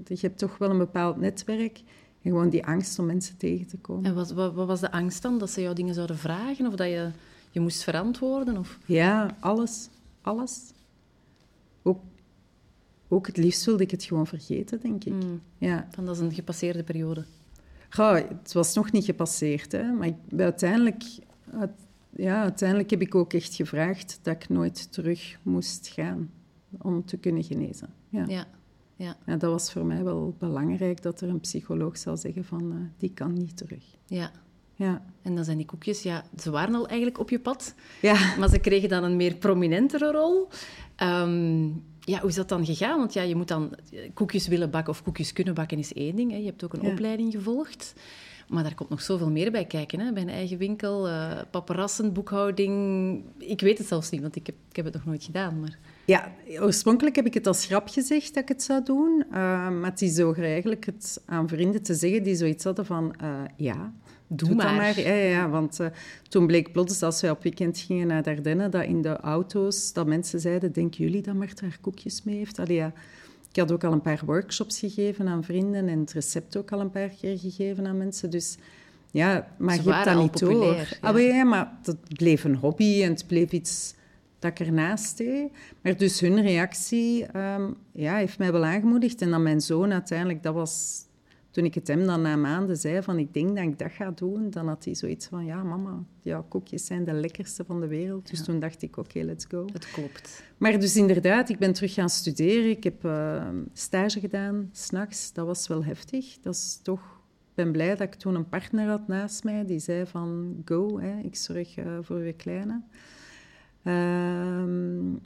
je 0.04 0.18
hebt 0.20 0.38
toch 0.38 0.58
wel 0.58 0.70
een 0.70 0.78
bepaald 0.78 1.16
netwerk. 1.16 1.82
En 2.22 2.32
gewoon 2.32 2.48
die 2.48 2.66
angst 2.66 2.98
om 2.98 3.06
mensen 3.06 3.36
tegen 3.36 3.66
te 3.66 3.76
komen. 3.76 4.04
En 4.04 4.14
wat, 4.14 4.30
wat, 4.30 4.54
wat, 4.54 4.66
was 4.66 4.80
de 4.80 4.90
angst 4.90 5.22
dan? 5.22 5.38
Dat 5.38 5.50
ze 5.50 5.60
jou 5.60 5.74
dingen 5.74 5.94
zouden 5.94 6.18
vragen? 6.18 6.66
Of 6.66 6.74
dat 6.74 6.86
je 6.86 7.10
je 7.50 7.60
moest 7.60 7.82
verantwoorden? 7.82 8.56
Of? 8.56 8.78
Ja, 8.86 9.36
alles. 9.40 9.88
Alles. 10.22 10.72
Ook, 11.82 12.00
ook 13.08 13.26
het 13.26 13.36
liefst 13.36 13.64
wilde 13.64 13.82
ik 13.82 13.90
het 13.90 14.04
gewoon 14.04 14.26
vergeten, 14.26 14.80
denk 14.80 15.04
ik. 15.04 15.12
Mm. 15.12 15.40
Ja. 15.58 15.88
Van 15.90 16.04
dat 16.04 16.14
is 16.16 16.20
een 16.20 16.32
gepasseerde 16.32 16.82
periode. 16.82 17.24
Ja, 17.90 18.14
het 18.14 18.52
was 18.52 18.74
nog 18.74 18.92
niet 18.92 19.04
gepasseerd, 19.04 19.72
hè. 19.72 19.92
Maar 19.92 20.06
ik, 20.06 20.16
uiteindelijk, 20.36 21.02
ja, 22.10 22.42
uiteindelijk 22.42 22.90
heb 22.90 23.00
ik 23.00 23.14
ook 23.14 23.32
echt 23.32 23.54
gevraagd 23.54 24.18
dat 24.22 24.34
ik 24.34 24.48
nooit 24.48 24.92
terug 24.92 25.38
moest 25.42 25.88
gaan 25.88 26.30
om 26.78 27.04
te 27.04 27.16
kunnen 27.16 27.44
genezen. 27.44 27.88
Ja. 28.08 28.24
ja. 28.28 28.46
Ja. 28.96 29.16
En 29.24 29.38
dat 29.38 29.50
was 29.50 29.72
voor 29.72 29.84
mij 29.84 30.04
wel 30.04 30.34
belangrijk 30.38 31.02
dat 31.02 31.20
er 31.20 31.28
een 31.28 31.40
psycholoog 31.40 31.98
zou 31.98 32.16
zeggen 32.16 32.44
van 32.44 32.72
uh, 32.72 32.78
die 32.98 33.12
kan 33.14 33.32
niet 33.32 33.56
terug. 33.56 33.84
Ja. 34.06 34.30
Ja. 34.74 35.02
En 35.22 35.34
dan 35.34 35.44
zijn 35.44 35.56
die 35.56 35.66
koekjes, 35.66 36.02
ja, 36.02 36.24
ze 36.38 36.50
waren 36.50 36.74
al 36.74 36.86
eigenlijk 36.86 37.18
op 37.18 37.30
je 37.30 37.40
pad, 37.40 37.74
ja. 38.02 38.36
maar 38.38 38.48
ze 38.48 38.58
kregen 38.58 38.88
dan 38.88 39.04
een 39.04 39.16
meer 39.16 39.34
prominentere 39.34 40.10
rol. 40.10 40.48
Um, 41.02 41.84
ja, 42.00 42.20
hoe 42.20 42.28
is 42.28 42.34
dat 42.34 42.48
dan 42.48 42.66
gegaan? 42.66 42.98
Want 42.98 43.12
ja, 43.12 43.22
je 43.22 43.36
moet 43.36 43.48
dan 43.48 43.74
koekjes 44.14 44.48
willen 44.48 44.70
bakken 44.70 44.92
of 44.92 45.02
koekjes 45.02 45.32
kunnen 45.32 45.54
bakken 45.54 45.78
is 45.78 45.92
één 45.92 46.16
ding. 46.16 46.30
Hè. 46.30 46.36
Je 46.36 46.44
hebt 46.44 46.64
ook 46.64 46.72
een 46.72 46.90
opleiding 46.90 47.32
gevolgd. 47.32 47.94
Maar 48.46 48.62
daar 48.62 48.74
komt 48.74 48.88
nog 48.88 49.02
zoveel 49.02 49.30
meer 49.30 49.50
bij 49.50 49.64
kijken, 49.64 50.00
hè? 50.00 50.12
bij 50.12 50.22
een 50.22 50.28
eigen 50.28 50.58
winkel, 50.58 51.08
uh, 51.08 51.32
paparazzen, 51.50 52.12
boekhouding. 52.12 53.22
Ik 53.38 53.60
weet 53.60 53.78
het 53.78 53.86
zelfs 53.86 54.10
niet, 54.10 54.20
want 54.20 54.36
ik 54.36 54.46
heb, 54.46 54.54
ik 54.70 54.76
heb 54.76 54.84
het 54.84 54.94
nog 54.94 55.04
nooit 55.04 55.24
gedaan. 55.24 55.60
Maar... 55.60 55.78
Ja, 56.04 56.32
oorspronkelijk 56.60 57.16
heb 57.16 57.26
ik 57.26 57.34
het 57.34 57.46
als 57.46 57.66
grap 57.66 57.88
gezegd 57.88 58.34
dat 58.34 58.42
ik 58.42 58.48
het 58.48 58.62
zou 58.62 58.84
doen. 58.84 59.24
Uh, 59.28 59.34
maar 59.70 59.90
het 59.90 60.02
is 60.02 60.14
zo 60.14 60.32
eigenlijk 60.32 60.86
het 60.86 61.22
aan 61.26 61.48
vrienden 61.48 61.82
te 61.82 61.94
zeggen 61.94 62.22
die 62.22 62.34
zoiets 62.34 62.64
hadden 62.64 62.86
van... 62.86 63.14
Uh, 63.22 63.28
ja, 63.56 63.92
doe, 64.26 64.54
maar. 64.54 64.74
maar. 64.74 65.00
Ja, 65.00 65.14
ja, 65.14 65.48
want 65.48 65.80
uh, 65.80 65.86
toen 66.28 66.46
bleek 66.46 66.72
plots 66.72 67.02
als 67.02 67.20
we 67.20 67.30
op 67.30 67.42
weekend 67.42 67.78
gingen 67.78 68.06
naar 68.06 68.22
Dardenne, 68.22 68.68
dat 68.68 68.84
in 68.84 69.02
de 69.02 69.16
auto's 69.16 69.92
dat 69.92 70.06
mensen 70.06 70.40
zeiden... 70.40 70.72
Denken 70.72 71.04
jullie 71.04 71.22
dat 71.22 71.34
Marta 71.34 71.66
haar 71.66 71.78
koekjes 71.80 72.22
mee 72.22 72.36
heeft? 72.36 72.58
Allee, 72.58 72.76
ja. 72.76 72.92
Ik 73.56 73.62
had 73.62 73.72
ook 73.72 73.84
al 73.84 73.92
een 73.92 74.00
paar 74.00 74.22
workshops 74.24 74.78
gegeven 74.78 75.28
aan 75.28 75.44
vrienden 75.44 75.88
en 75.88 75.98
het 75.98 76.12
recept 76.12 76.56
ook 76.56 76.72
al 76.72 76.80
een 76.80 76.90
paar 76.90 77.08
keer 77.08 77.38
gegeven 77.38 77.86
aan 77.86 77.96
mensen. 77.96 78.30
Dus 78.30 78.56
ja, 79.10 79.48
maar 79.58 79.82
je 79.82 79.92
hebt 79.92 80.04
dat 80.04 80.18
niet 80.18 80.30
populair, 80.30 80.98
door. 81.00 81.12
Ja. 81.12 81.28
Ah, 81.28 81.36
ja, 81.36 81.44
maar 81.44 81.72
het 81.82 81.96
bleef 82.08 82.44
een 82.44 82.56
hobby 82.56 83.02
en 83.02 83.10
het 83.10 83.26
bleef 83.26 83.52
iets 83.52 83.94
dat 84.38 84.50
ik 84.50 84.66
ernaast 84.66 85.16
deed. 85.16 85.50
Maar 85.82 85.96
dus 85.96 86.20
hun 86.20 86.42
reactie 86.42 87.26
um, 87.38 87.76
ja, 87.92 88.16
heeft 88.16 88.38
mij 88.38 88.52
wel 88.52 88.64
aangemoedigd. 88.64 89.22
En 89.22 89.30
dan 89.30 89.42
mijn 89.42 89.60
zoon 89.60 89.92
uiteindelijk, 89.92 90.42
dat 90.42 90.54
was... 90.54 91.04
Toen 91.56 91.64
ik 91.64 91.74
het 91.74 91.88
hem 91.88 92.06
dan 92.06 92.22
na 92.22 92.36
maanden 92.36 92.76
zei 92.76 93.02
van 93.02 93.18
ik 93.18 93.34
denk 93.34 93.56
dat 93.56 93.64
ik 93.64 93.78
dat 93.78 93.92
ga 93.92 94.10
doen, 94.10 94.50
dan 94.50 94.68
had 94.68 94.84
hij 94.84 94.94
zoiets 94.94 95.26
van 95.26 95.44
ja 95.44 95.62
mama, 95.62 96.04
ja, 96.20 96.44
koekjes 96.48 96.86
zijn 96.86 97.04
de 97.04 97.12
lekkerste 97.12 97.64
van 97.64 97.80
de 97.80 97.86
wereld. 97.86 98.30
Dus 98.30 98.44
toen 98.44 98.60
dacht 98.60 98.82
ik 98.82 98.96
oké, 98.96 99.20
let's 99.20 99.44
go. 99.44 99.66
Het 99.72 99.90
klopt. 99.90 100.42
Maar 100.56 100.78
dus 100.78 100.96
inderdaad, 100.96 101.48
ik 101.48 101.58
ben 101.58 101.72
terug 101.72 101.94
gaan 101.94 102.08
studeren. 102.08 102.70
Ik 102.70 102.84
heb 102.84 103.04
uh, 103.04 103.48
stage 103.72 104.20
gedaan, 104.20 104.68
s'nachts. 104.72 105.32
Dat 105.32 105.46
was 105.46 105.68
wel 105.68 105.84
heftig. 105.84 106.38
Dat 106.40 106.54
is 106.54 106.80
toch... 106.82 107.00
Ik 107.48 107.54
ben 107.54 107.72
blij 107.72 107.88
dat 107.88 108.00
ik 108.00 108.14
toen 108.14 108.34
een 108.34 108.48
partner 108.48 108.88
had 108.88 109.08
naast 109.08 109.44
mij 109.44 109.66
die 109.66 109.78
zei 109.78 110.06
van 110.06 110.56
go, 110.64 111.00
hè, 111.00 111.20
ik 111.20 111.36
zorg 111.36 111.78
uh, 111.78 111.98
voor 112.02 112.22
je 112.22 112.32
kleine. 112.32 112.82
Um, 113.84 115.20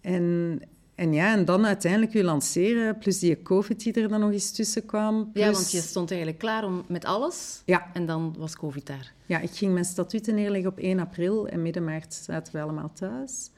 en, 0.00 0.60
en 0.98 1.12
ja, 1.12 1.32
en 1.36 1.44
dan 1.44 1.66
uiteindelijk 1.66 2.12
weer 2.12 2.24
lanceren, 2.24 2.98
plus 2.98 3.18
die 3.18 3.42
COVID 3.42 3.82
die 3.82 3.92
er 3.92 4.08
dan 4.08 4.20
nog 4.20 4.32
eens 4.32 4.50
tussen 4.50 4.86
kwam. 4.86 5.30
Ja, 5.32 5.50
want 5.50 5.70
je 5.70 5.80
stond 5.80 6.10
eigenlijk 6.10 6.40
klaar 6.40 6.64
om, 6.64 6.84
met 6.88 7.04
alles. 7.04 7.62
Ja. 7.64 7.90
En 7.92 8.06
dan 8.06 8.34
was 8.38 8.56
COVID 8.56 8.86
daar. 8.86 9.12
Ja, 9.26 9.38
ik 9.38 9.50
ging 9.50 9.72
mijn 9.72 9.84
statuten 9.84 10.34
neerleggen 10.34 10.70
op 10.70 10.78
1 10.78 10.98
april 10.98 11.48
en 11.48 11.62
midden 11.62 11.84
maart 11.84 12.14
zaten 12.14 12.52
we 12.52 12.60
allemaal 12.60 12.92
thuis. 12.92 13.50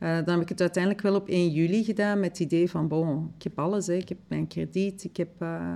Uh, 0.00 0.14
dan 0.14 0.28
heb 0.28 0.40
ik 0.40 0.48
het 0.48 0.60
uiteindelijk 0.60 1.02
wel 1.02 1.14
op 1.14 1.28
1 1.28 1.50
juli 1.50 1.84
gedaan 1.84 2.20
met 2.20 2.30
het 2.30 2.38
idee 2.38 2.70
van, 2.70 2.88
bon, 2.88 3.32
ik 3.36 3.42
heb 3.42 3.58
alles, 3.58 3.86
hè. 3.86 3.94
ik 3.94 4.08
heb 4.08 4.18
mijn 4.28 4.46
krediet, 4.46 5.04
ik 5.04 5.16
heb... 5.16 5.42
Uh, 5.42 5.72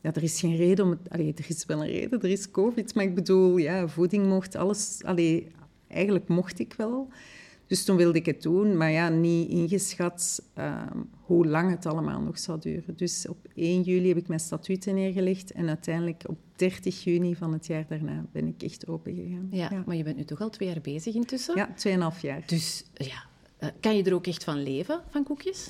ja, 0.00 0.12
er 0.12 0.22
is 0.22 0.40
geen 0.40 0.56
reden 0.56 0.84
om 0.84 0.90
het... 0.90 1.00
Allee, 1.08 1.34
er 1.36 1.44
is 1.48 1.64
wel 1.64 1.82
een 1.82 1.90
reden, 1.90 2.20
er 2.20 2.30
is 2.30 2.50
COVID, 2.50 2.94
maar 2.94 3.04
ik 3.04 3.14
bedoel, 3.14 3.56
ja, 3.56 3.88
voeding 3.88 4.26
mocht, 4.26 4.56
alles... 4.56 5.00
Allee, 5.04 5.46
eigenlijk 5.88 6.28
mocht 6.28 6.58
ik 6.58 6.74
wel. 6.76 7.08
Dus 7.72 7.84
toen 7.84 7.96
wilde 7.96 8.18
ik 8.18 8.26
het 8.26 8.42
doen, 8.42 8.76
maar 8.76 8.90
ja, 8.90 9.08
niet 9.08 9.50
ingeschat 9.50 10.42
ehm, 10.54 10.98
hoe 11.20 11.46
lang 11.46 11.70
het 11.70 11.86
allemaal 11.86 12.20
nog 12.20 12.38
zou 12.38 12.60
duren. 12.60 12.96
Dus 12.96 13.28
op 13.28 13.36
1 13.54 13.82
juli 13.82 14.08
heb 14.08 14.16
ik 14.16 14.28
mijn 14.28 14.40
statuten 14.40 14.94
neergelegd 14.94 15.52
en 15.52 15.68
uiteindelijk 15.68 16.22
op 16.26 16.38
30 16.56 17.04
juni 17.04 17.34
van 17.34 17.52
het 17.52 17.66
jaar 17.66 17.84
daarna 17.88 18.24
ben 18.32 18.46
ik 18.46 18.62
echt 18.62 18.86
open 18.86 19.14
gegaan. 19.14 19.48
Ja, 19.50 19.82
maar 19.86 19.96
je 19.96 20.02
bent 20.02 20.16
nu 20.16 20.24
toch 20.24 20.40
al 20.40 20.50
twee 20.50 20.68
jaar 20.68 20.80
bezig 20.80 21.14
intussen? 21.14 21.56
Ja, 21.56 21.72
tweeënhalf 21.74 22.22
jaar. 22.22 22.42
Dus 22.46 22.84
ja, 22.94 23.24
uh, 23.60 23.68
kan 23.80 23.96
je 23.96 24.02
er 24.02 24.14
ook 24.14 24.26
echt 24.26 24.44
van 24.44 24.62
leven, 24.62 25.00
van 25.08 25.22
koekjes? 25.22 25.68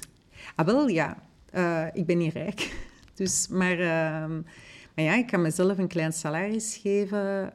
Ah, 0.55 0.67
wel, 0.67 0.89
ja. 0.89 1.23
Uh, 1.55 1.87
ik 1.93 2.07
ben 2.07 2.19
niet 2.19 2.33
rijk. 2.33 2.71
Dus, 3.15 3.49
maar, 3.49 3.79
uh, 3.79 4.41
maar 4.95 5.05
ja, 5.05 5.15
ik 5.15 5.27
kan 5.27 5.43
mezelf 5.43 5.79
een 5.79 5.89
klein 5.89 6.13
salaris 6.13 6.77
geven. 6.77 7.53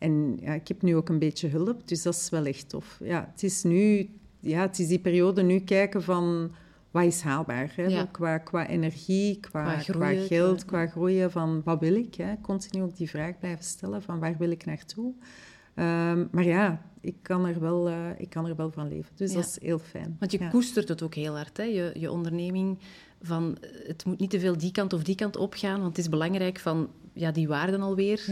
Ehm, 0.00 0.10
en 0.10 0.38
ja, 0.40 0.52
ik 0.52 0.68
heb 0.68 0.82
nu 0.82 0.96
ook 0.96 1.08
een 1.08 1.18
beetje 1.18 1.48
hulp, 1.48 1.88
dus 1.88 2.02
dat 2.02 2.14
is 2.14 2.30
wel 2.30 2.44
echt 2.44 2.68
tof. 2.68 2.98
Ja, 3.02 3.28
het 3.32 3.42
is 3.42 3.62
nu, 3.62 4.10
ja, 4.40 4.60
het 4.60 4.78
is 4.78 4.86
die 4.86 4.98
periode 4.98 5.42
nu 5.42 5.60
kijken 5.60 6.02
van 6.02 6.50
wat 6.90 7.04
is 7.04 7.20
haalbaar? 7.20 7.72
Hè? 7.76 8.06
Qua, 8.10 8.38
qua 8.38 8.66
energie, 8.66 9.40
qua, 9.40 9.76
qua, 9.76 10.12
geld, 10.12 10.64
qua... 10.64 10.86
groeien. 10.86 11.30
Van 11.30 11.60
wat 11.64 11.80
wil 11.80 11.94
ik? 11.94 12.14
Hè? 12.14 12.34
Continu 12.40 12.82
ook 12.82 12.96
die 12.96 13.10
vraag 13.10 13.38
blijven 13.38 13.64
stellen 13.64 14.02
van 14.02 14.18
waar 14.18 14.36
wil 14.38 14.50
ik 14.50 14.64
naartoe? 14.64 15.14
Um, 15.74 16.28
maar 16.30 16.44
ja, 16.44 16.82
ik 17.00 17.16
kan, 17.22 17.46
er 17.46 17.60
wel, 17.60 17.88
uh, 17.88 17.96
ik 18.18 18.30
kan 18.30 18.46
er 18.46 18.56
wel 18.56 18.70
van 18.70 18.88
leven. 18.88 19.12
Dus 19.16 19.32
dat 19.32 19.44
is 19.44 19.58
heel 19.60 19.78
fijn. 19.78 20.16
Want 20.18 20.32
je 20.32 20.48
koestert 20.48 20.88
het 20.88 21.02
ook 21.02 21.14
heel 21.14 21.36
hard, 21.36 21.56
hè? 21.56 21.62
Je, 21.62 21.92
je 21.94 22.10
onderneming. 22.10 22.78
Van, 23.22 23.56
het 23.86 24.04
moet 24.04 24.18
niet 24.18 24.30
te 24.30 24.40
veel 24.40 24.58
die 24.58 24.72
kant 24.72 24.92
of 24.92 25.02
die 25.02 25.14
kant 25.14 25.36
opgaan, 25.36 25.80
want 25.80 25.96
het 25.96 25.98
is 25.98 26.08
belangrijk 26.08 26.58
van 26.58 26.90
ja, 27.12 27.30
die 27.30 27.48
waarden 27.48 27.80
alweer. 27.80 28.24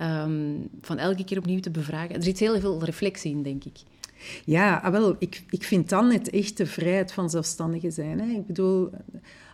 Um, 0.00 0.68
van 0.80 0.98
elke 0.98 1.24
keer 1.24 1.38
opnieuw 1.38 1.60
te 1.60 1.70
bevragen. 1.70 2.14
Er 2.14 2.22
zit 2.22 2.38
heel 2.38 2.60
veel 2.60 2.84
reflectie 2.84 3.30
in, 3.30 3.42
denk 3.42 3.64
ik. 3.64 3.76
Ja, 4.44 4.76
ah, 4.76 4.92
wel, 4.92 5.16
ik, 5.18 5.44
ik 5.50 5.62
vind 5.62 5.88
dan 5.88 6.10
het 6.10 6.30
echte 6.30 6.66
vrijheid 6.66 7.12
van 7.12 7.30
zelfstandige 7.30 7.90
zijn. 7.90 8.20
Hè. 8.20 8.26
Ik 8.26 8.46
bedoel, 8.46 8.90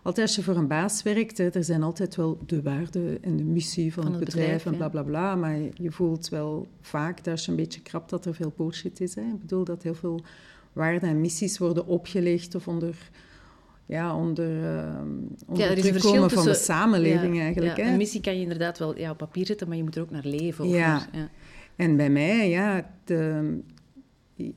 altijd 0.02 0.26
als 0.26 0.36
je 0.36 0.42
voor 0.42 0.56
een 0.56 0.66
baas 0.66 1.02
werkt, 1.02 1.38
hè, 1.38 1.48
er 1.48 1.64
zijn 1.64 1.82
altijd 1.82 2.16
wel 2.16 2.38
de 2.46 2.62
waarden 2.62 3.22
en 3.22 3.36
de 3.36 3.44
missie 3.44 3.92
van, 3.92 4.12
het, 4.12 4.24
bedrijf, 4.24 4.66
en 4.66 4.76
bla 4.76 4.88
bla 4.88 5.02
bla. 5.02 5.34
Maar 5.34 5.58
je 5.74 5.90
voelt 5.90 6.28
wel 6.28 6.68
vaak 6.80 7.16
dat 7.24 7.32
als 7.32 7.44
je 7.44 7.50
een 7.50 7.56
beetje 7.56 7.80
krapt 7.80 8.10
dat 8.10 8.26
er 8.26 8.34
veel 8.34 8.52
bullshit 8.56 9.00
is. 9.00 9.14
Hè. 9.14 9.22
Ik 9.22 9.40
bedoel 9.40 9.64
dat 9.64 9.82
heel 9.82 9.94
veel 9.94 10.20
waarden 10.72 11.08
en 11.08 11.20
missies 11.20 11.58
worden 11.58 11.86
opgelegd 11.86 12.54
of 12.54 12.68
onder 12.68 13.10
ja, 13.90 14.16
onder, 14.16 14.50
uh, 14.50 15.00
onder 15.46 15.64
ja, 15.64 15.70
er 15.70 15.78
is 15.78 16.02
van 16.02 16.28
tussen, 16.28 16.52
de 16.52 16.54
samenleving 16.54 17.40
eigenlijk. 17.40 17.76
Ja, 17.76 17.86
Een 17.86 17.96
missie 17.96 18.20
kan 18.20 18.34
je 18.34 18.40
inderdaad 18.40 18.78
wel 18.78 18.98
ja, 18.98 19.10
op 19.10 19.16
papier 19.16 19.46
zetten, 19.46 19.68
maar 19.68 19.76
je 19.76 19.82
moet 19.82 19.96
er 19.96 20.02
ook 20.02 20.10
naar 20.10 20.26
leven. 20.26 20.68
Ja. 20.68 21.08
ja. 21.12 21.30
En 21.76 21.96
bij 21.96 22.10
mij, 22.10 22.48
ja, 22.48 22.90
de, 23.04 23.58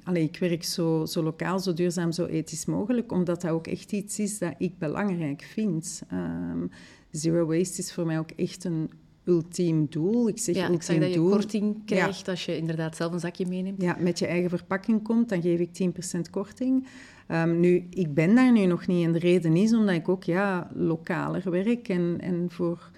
allee, 0.03 0.23
ik 0.23 0.37
werk 0.37 0.63
zo, 0.63 1.05
zo 1.05 1.23
lokaal, 1.23 1.59
zo 1.59 1.73
duurzaam, 1.73 2.11
zo 2.11 2.25
ethisch 2.25 2.65
mogelijk, 2.65 3.11
omdat 3.11 3.41
dat 3.41 3.51
ook 3.51 3.67
echt 3.67 3.91
iets 3.91 4.19
is 4.19 4.37
dat 4.39 4.53
ik 4.57 4.77
belangrijk 4.77 5.41
vind. 5.41 6.01
Um, 6.13 6.71
zero 7.11 7.45
waste 7.45 7.81
is 7.81 7.93
voor 7.93 8.05
mij 8.05 8.19
ook 8.19 8.31
echt 8.31 8.63
een 8.63 8.89
ultiem 9.25 9.87
doel. 9.89 10.27
Ik 10.27 10.39
zeg 10.39 10.55
ja, 10.55 10.69
ultiem 10.69 10.95
ik 10.95 11.01
dat 11.01 11.13
je 11.13 11.19
korting 11.19 11.85
krijgt 11.85 12.27
als 12.27 12.45
je 12.45 12.57
inderdaad 12.57 12.95
zelf 12.95 13.13
een 13.13 13.19
zakje 13.19 13.45
meeneemt. 13.45 13.81
Ja, 13.81 13.97
met 13.99 14.19
je 14.19 14.27
eigen 14.27 14.49
verpakking 14.49 15.03
komt, 15.03 15.29
dan 15.29 15.41
geef 15.41 15.59
ik 15.59 15.93
10% 16.17 16.29
korting. 16.31 16.87
Um, 17.27 17.59
nu, 17.59 17.87
ik 17.89 18.13
ben 18.13 18.35
daar 18.35 18.51
nu 18.51 18.65
nog 18.65 18.87
niet 18.87 19.05
en 19.05 19.11
de 19.11 19.19
reden 19.19 19.55
is 19.55 19.73
omdat 19.73 19.95
ik 19.95 20.09
ook 20.09 20.23
ja, 20.23 20.69
lokaler 20.73 21.51
werk 21.51 21.89
en, 21.89 22.17
en 22.21 22.45
voor 22.49 22.91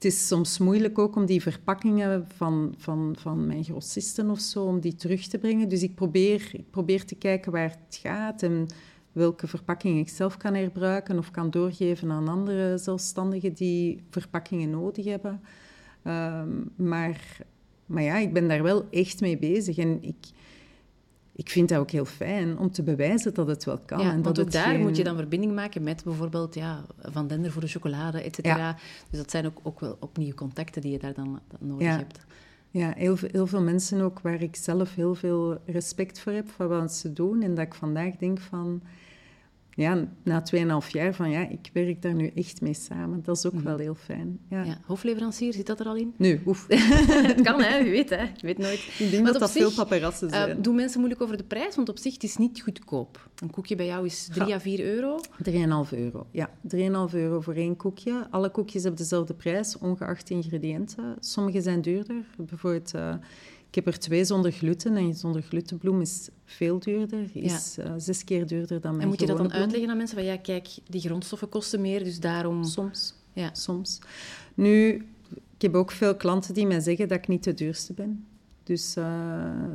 het 0.00 0.12
is 0.12 0.26
soms 0.26 0.58
moeilijk 0.58 0.98
ook 0.98 1.16
om 1.16 1.26
die 1.26 1.42
verpakkingen 1.42 2.26
van, 2.36 2.74
van, 2.76 3.16
van 3.18 3.46
mijn 3.46 3.64
grossisten 3.64 4.30
of 4.30 4.40
zo, 4.40 4.64
om 4.64 4.80
die 4.80 4.94
terug 4.94 5.26
te 5.26 5.38
brengen. 5.38 5.68
Dus 5.68 5.82
ik 5.82 5.94
probeer, 5.94 6.50
ik 6.52 6.70
probeer 6.70 7.04
te 7.04 7.14
kijken 7.14 7.52
waar 7.52 7.76
het 7.86 7.96
gaat 7.96 8.42
en 8.42 8.66
welke 9.12 9.46
verpakking 9.46 9.98
ik 9.98 10.08
zelf 10.08 10.36
kan 10.36 10.54
herbruiken 10.54 11.18
of 11.18 11.30
kan 11.30 11.50
doorgeven 11.50 12.10
aan 12.10 12.28
andere 12.28 12.78
zelfstandigen 12.78 13.52
die 13.52 14.02
verpakkingen 14.10 14.70
nodig 14.70 15.04
hebben. 15.04 15.40
Ehm, 16.02 16.48
maar, 16.76 17.38
maar 17.86 18.02
ja, 18.02 18.16
ik 18.16 18.32
ben 18.32 18.48
daar 18.48 18.62
wel 18.62 18.86
echt 18.90 19.20
mee 19.20 19.38
bezig 19.38 19.78
en 19.78 20.02
ik 20.02 20.26
ik 21.40 21.50
vind 21.50 21.68
dat 21.68 21.78
ook 21.78 21.90
heel 21.90 22.04
fijn 22.04 22.58
om 22.58 22.70
te 22.70 22.82
bewijzen 22.82 23.34
dat 23.34 23.46
het 23.46 23.64
wel 23.64 23.78
kan. 23.78 24.00
Ja, 24.00 24.12
en 24.12 24.22
dat 24.22 24.40
ook 24.40 24.52
daar 24.52 24.78
moet 24.78 24.96
je 24.96 25.04
dan 25.04 25.16
verbinding 25.16 25.54
maken 25.54 25.82
met 25.82 26.04
bijvoorbeeld 26.04 26.54
ja, 26.54 26.84
Van 26.98 27.26
Dender 27.26 27.52
voor 27.52 27.60
de 27.60 27.68
chocolade, 27.68 28.22
et 28.22 28.34
cetera. 28.34 28.76
Dus 29.10 29.18
dat 29.18 29.30
zijn 29.30 29.46
ook, 29.46 29.58
ook 29.62 29.80
wel 29.80 29.96
opnieuw 30.00 30.34
contacten 30.34 30.82
die 30.82 30.90
je 30.90 30.98
daar 30.98 31.14
dan, 31.14 31.40
nodig 31.58 31.96
hebt. 31.96 32.20
Ja, 32.70 32.92
heel, 32.96 33.16
heel 33.30 33.46
veel 33.46 33.62
mensen 33.62 34.00
ook 34.00 34.20
waar 34.20 34.42
ik 34.42 34.56
zelf 34.56 34.94
heel 34.94 35.14
veel 35.14 35.58
respect 35.66 36.20
voor 36.20 36.32
heb, 36.32 36.48
voor 36.50 36.68
wat 36.68 36.92
ze 36.92 37.12
doen. 37.12 37.42
En 37.42 37.54
dat 37.54 37.66
ik 37.66 37.74
vandaag 37.74 38.16
denk 38.16 38.40
van 38.40 38.82
ja, 39.80 40.08
na 40.22 40.42
2,5 40.82 40.90
jaar 40.90 41.14
van 41.14 41.30
ja, 41.30 41.48
ik 41.48 41.70
werk 41.72 42.02
daar 42.02 42.14
nu 42.14 42.30
echt 42.34 42.60
mee 42.60 42.74
samen. 42.74 43.22
Dat 43.22 43.36
is 43.36 43.46
ook 43.46 43.52
mhm. 43.52 43.64
wel 43.64 43.78
heel 43.78 43.94
fijn. 43.94 44.38
Ja. 44.48 44.62
ja. 44.62 44.78
hoofdleverancier, 44.86 45.52
zit 45.52 45.66
dat 45.66 45.80
er 45.80 45.86
al 45.86 45.96
in? 45.96 46.14
Nee, 46.16 46.40
oef. 46.46 46.66
het 47.32 47.40
kan, 47.40 47.62
hè. 47.62 47.76
Je 47.76 47.90
weet, 47.90 48.10
hè. 48.10 48.22
Je 48.22 48.46
weet 48.46 48.58
nooit. 48.58 48.88
Ik 48.98 49.10
denk 49.10 49.26
dat 49.26 49.38
dat 49.38 49.50
veel 49.50 49.72
paparazzen 49.72 50.30
eh, 50.30 50.38
zijn. 50.38 50.56
Uh, 50.56 50.62
doen 50.62 50.74
mensen 50.74 50.98
moeilijk 50.98 51.22
over 51.22 51.36
de 51.36 51.44
prijs? 51.44 51.76
Want 51.76 51.88
op 51.88 51.98
zich, 51.98 52.12
het 52.12 52.22
is 52.22 52.36
niet 52.36 52.60
goedkoop. 52.60 53.28
Een 53.38 53.50
koekje 53.50 53.76
bij 53.76 53.86
jou 53.86 54.06
is 54.06 54.28
3 54.32 54.54
à 54.54 54.60
4 54.60 54.80
euro? 54.80 55.20
3,5 55.50 55.98
euro, 55.98 56.26
ja. 56.30 56.50
3,5 56.76 57.14
euro 57.14 57.40
voor 57.40 57.54
één 57.54 57.76
koekje. 57.76 58.26
Alle 58.30 58.50
koekjes 58.50 58.82
hebben 58.82 59.00
dezelfde 59.00 59.34
prijs, 59.34 59.78
ongeacht 59.78 60.30
ingrediënten. 60.30 61.16
Sommige 61.20 61.60
zijn 61.60 61.80
duurder. 61.80 62.24
Bijvoorbeeld... 62.36 62.94
Uh, 62.94 63.14
ik 63.70 63.76
heb 63.76 63.86
er 63.86 63.98
twee 63.98 64.24
zonder 64.24 64.52
gluten 64.52 64.96
en 64.96 65.14
zonder 65.14 65.42
glutenbloem 65.42 66.00
is 66.00 66.28
veel 66.44 66.78
duurder, 66.78 67.30
is 67.32 67.74
ja. 67.74 67.84
uh, 67.84 67.92
zes 67.96 68.24
keer 68.24 68.46
duurder 68.46 68.80
dan 68.80 68.90
mijn 68.90 69.02
En 69.02 69.08
moet 69.08 69.20
je 69.20 69.26
dat 69.26 69.36
dan 69.36 69.46
bloem. 69.46 69.60
uitleggen 69.60 69.90
aan 69.90 69.96
mensen? 69.96 70.16
Van 70.16 70.26
ja, 70.26 70.36
kijk, 70.36 70.68
die 70.88 71.00
grondstoffen 71.00 71.48
kosten 71.48 71.80
meer, 71.80 72.04
dus 72.04 72.20
daarom... 72.20 72.64
Soms, 72.64 73.14
ja. 73.32 73.50
soms. 73.54 73.98
Nu, 74.54 74.94
ik 75.54 75.62
heb 75.62 75.74
ook 75.74 75.90
veel 75.90 76.16
klanten 76.16 76.54
die 76.54 76.66
mij 76.66 76.80
zeggen 76.80 77.08
dat 77.08 77.18
ik 77.18 77.28
niet 77.28 77.44
de 77.44 77.54
duurste 77.54 77.92
ben. 77.92 78.24
Dus, 78.62 78.96
uh, 78.96 79.04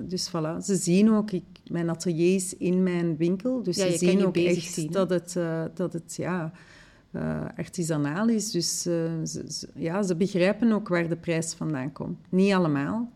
dus 0.08 0.30
voilà. 0.30 0.64
Ze 0.64 0.76
zien 0.76 1.12
ook, 1.12 1.32
ik, 1.32 1.44
mijn 1.70 1.90
atelier 1.90 2.36
is 2.36 2.58
in 2.58 2.84
mijn 2.84 3.18
winkel, 3.18 3.64
dus 3.64 3.76
ja, 3.76 3.92
ze 3.92 3.98
zien 3.98 4.26
ook 4.26 4.38
echt 4.38 4.74
zien, 4.74 4.92
dat 4.92 5.10
het, 5.10 5.36
uh, 5.38 5.64
dat 5.74 5.94
het 5.94 6.16
ja, 6.16 6.52
uh, 7.12 7.46
artisanaal 7.58 8.30
is. 8.30 8.52
Dus 8.52 8.82
ze, 8.82 9.22
ze, 9.24 9.68
ja, 9.76 10.04
ze 10.04 10.16
begrijpen 10.16 10.72
ook 10.72 10.88
waar 10.88 11.10
de 11.10 11.16
prijs 11.16 11.54
vandaan 11.54 11.92
komt. 11.92 12.18
Niet 12.30 12.54
allemaal, 12.54 13.12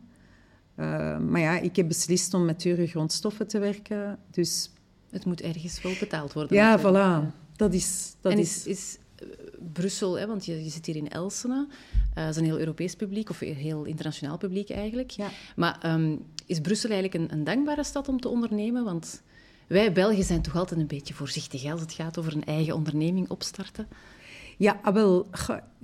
maar 1.30 1.40
ja, 1.40 1.60
ik 1.60 1.76
heb 1.76 1.88
beslist 1.88 2.34
om 2.34 2.46
met 2.46 2.62
dure 2.62 2.88
grondstoffen 2.88 3.48
te 3.48 3.60
werken. 3.60 4.20
Dus... 4.32 4.72
Het 5.10 5.26
moet 5.26 5.42
ergens 5.42 5.82
wel 5.82 5.94
betaald 6.00 6.34
worden. 6.34 6.58
Ja, 6.58 6.80
voilà. 6.80 7.36
Dat 7.56 7.74
is... 7.74 8.16
Dat 8.22 8.32
en 8.32 8.38
is, 8.38 8.66
is, 8.66 8.98
eh, 9.16 9.28
Brussel, 9.74 10.20
hè, 10.20 10.28
want 10.28 10.46
je, 10.46 10.64
je, 10.64 10.70
zit 10.70 10.86
hier 10.86 10.96
in 10.96 11.10
Elsene. 11.10 11.68
Uh, 11.70 12.16
dat 12.16 12.30
is 12.30 12.36
een 12.36 12.44
heel 12.44 12.60
Europees 12.60 12.96
publiek, 12.96 13.30
of 13.30 13.42
een 13.42 13.56
heel 13.56 13.84
internationaal 13.84 14.38
publiek 14.38 14.70
eigenlijk. 14.70 15.10
Ja. 15.10 15.30
Maar 15.56 15.94
um, 15.94 16.26
is 16.46 16.60
Brussel 16.60 16.90
eigenlijk 16.90 17.24
een, 17.24 17.38
een, 17.38 17.44
dankbare 17.44 17.84
stad 17.84 18.08
om 18.08 18.20
te 18.20 18.30
ondernemen? 18.30 18.84
Want 18.84 19.22
wij 19.68 19.94
Belgen 19.94 20.24
zijn 20.24 20.42
toch 20.42 20.56
altijd 20.56 20.80
een 20.80 20.88
beetje 20.88 21.14
voorzichtig 21.14 21.72
als 21.72 21.82
het 21.82 21.94
gaat 21.94 22.18
over 22.18 22.36
een 22.36 22.46
eigen 22.46 22.76
onderneming 22.76 23.30
opstarten. 23.30 23.88
Ja, 24.58 24.80
ah, 24.84 24.94
wel, 24.94 25.28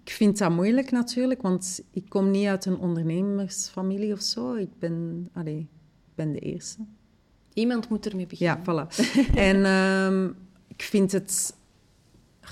ik 0.06 0.12
vind 0.12 0.38
dat 0.38 0.52
moeilijk 0.52 0.92
natuurlijk, 0.92 1.42
want 1.42 1.82
ik 1.92 2.10
kom 2.10 2.32
niet 2.32 2.48
uit 2.48 2.66
een 2.66 2.78
ondernemersfamilie 2.78 4.14
of 4.14 4.22
zo. 4.22 4.54
Ik 4.54 4.80
ben, 4.80 5.28
allee, 5.34 5.60
ik 6.06 6.16
ben 6.16 6.32
de 6.32 6.40
eerste. 6.40 6.80
Iemand 7.54 7.90
moet 7.90 8.06
ermee 8.06 8.28
beginnen. 8.28 8.62
Ja, 8.66 8.86
voilà. 8.86 8.88
en 9.50 9.66
um, 9.66 10.36
ik 10.68 10.82
vind 10.82 11.12
het... 11.12 11.56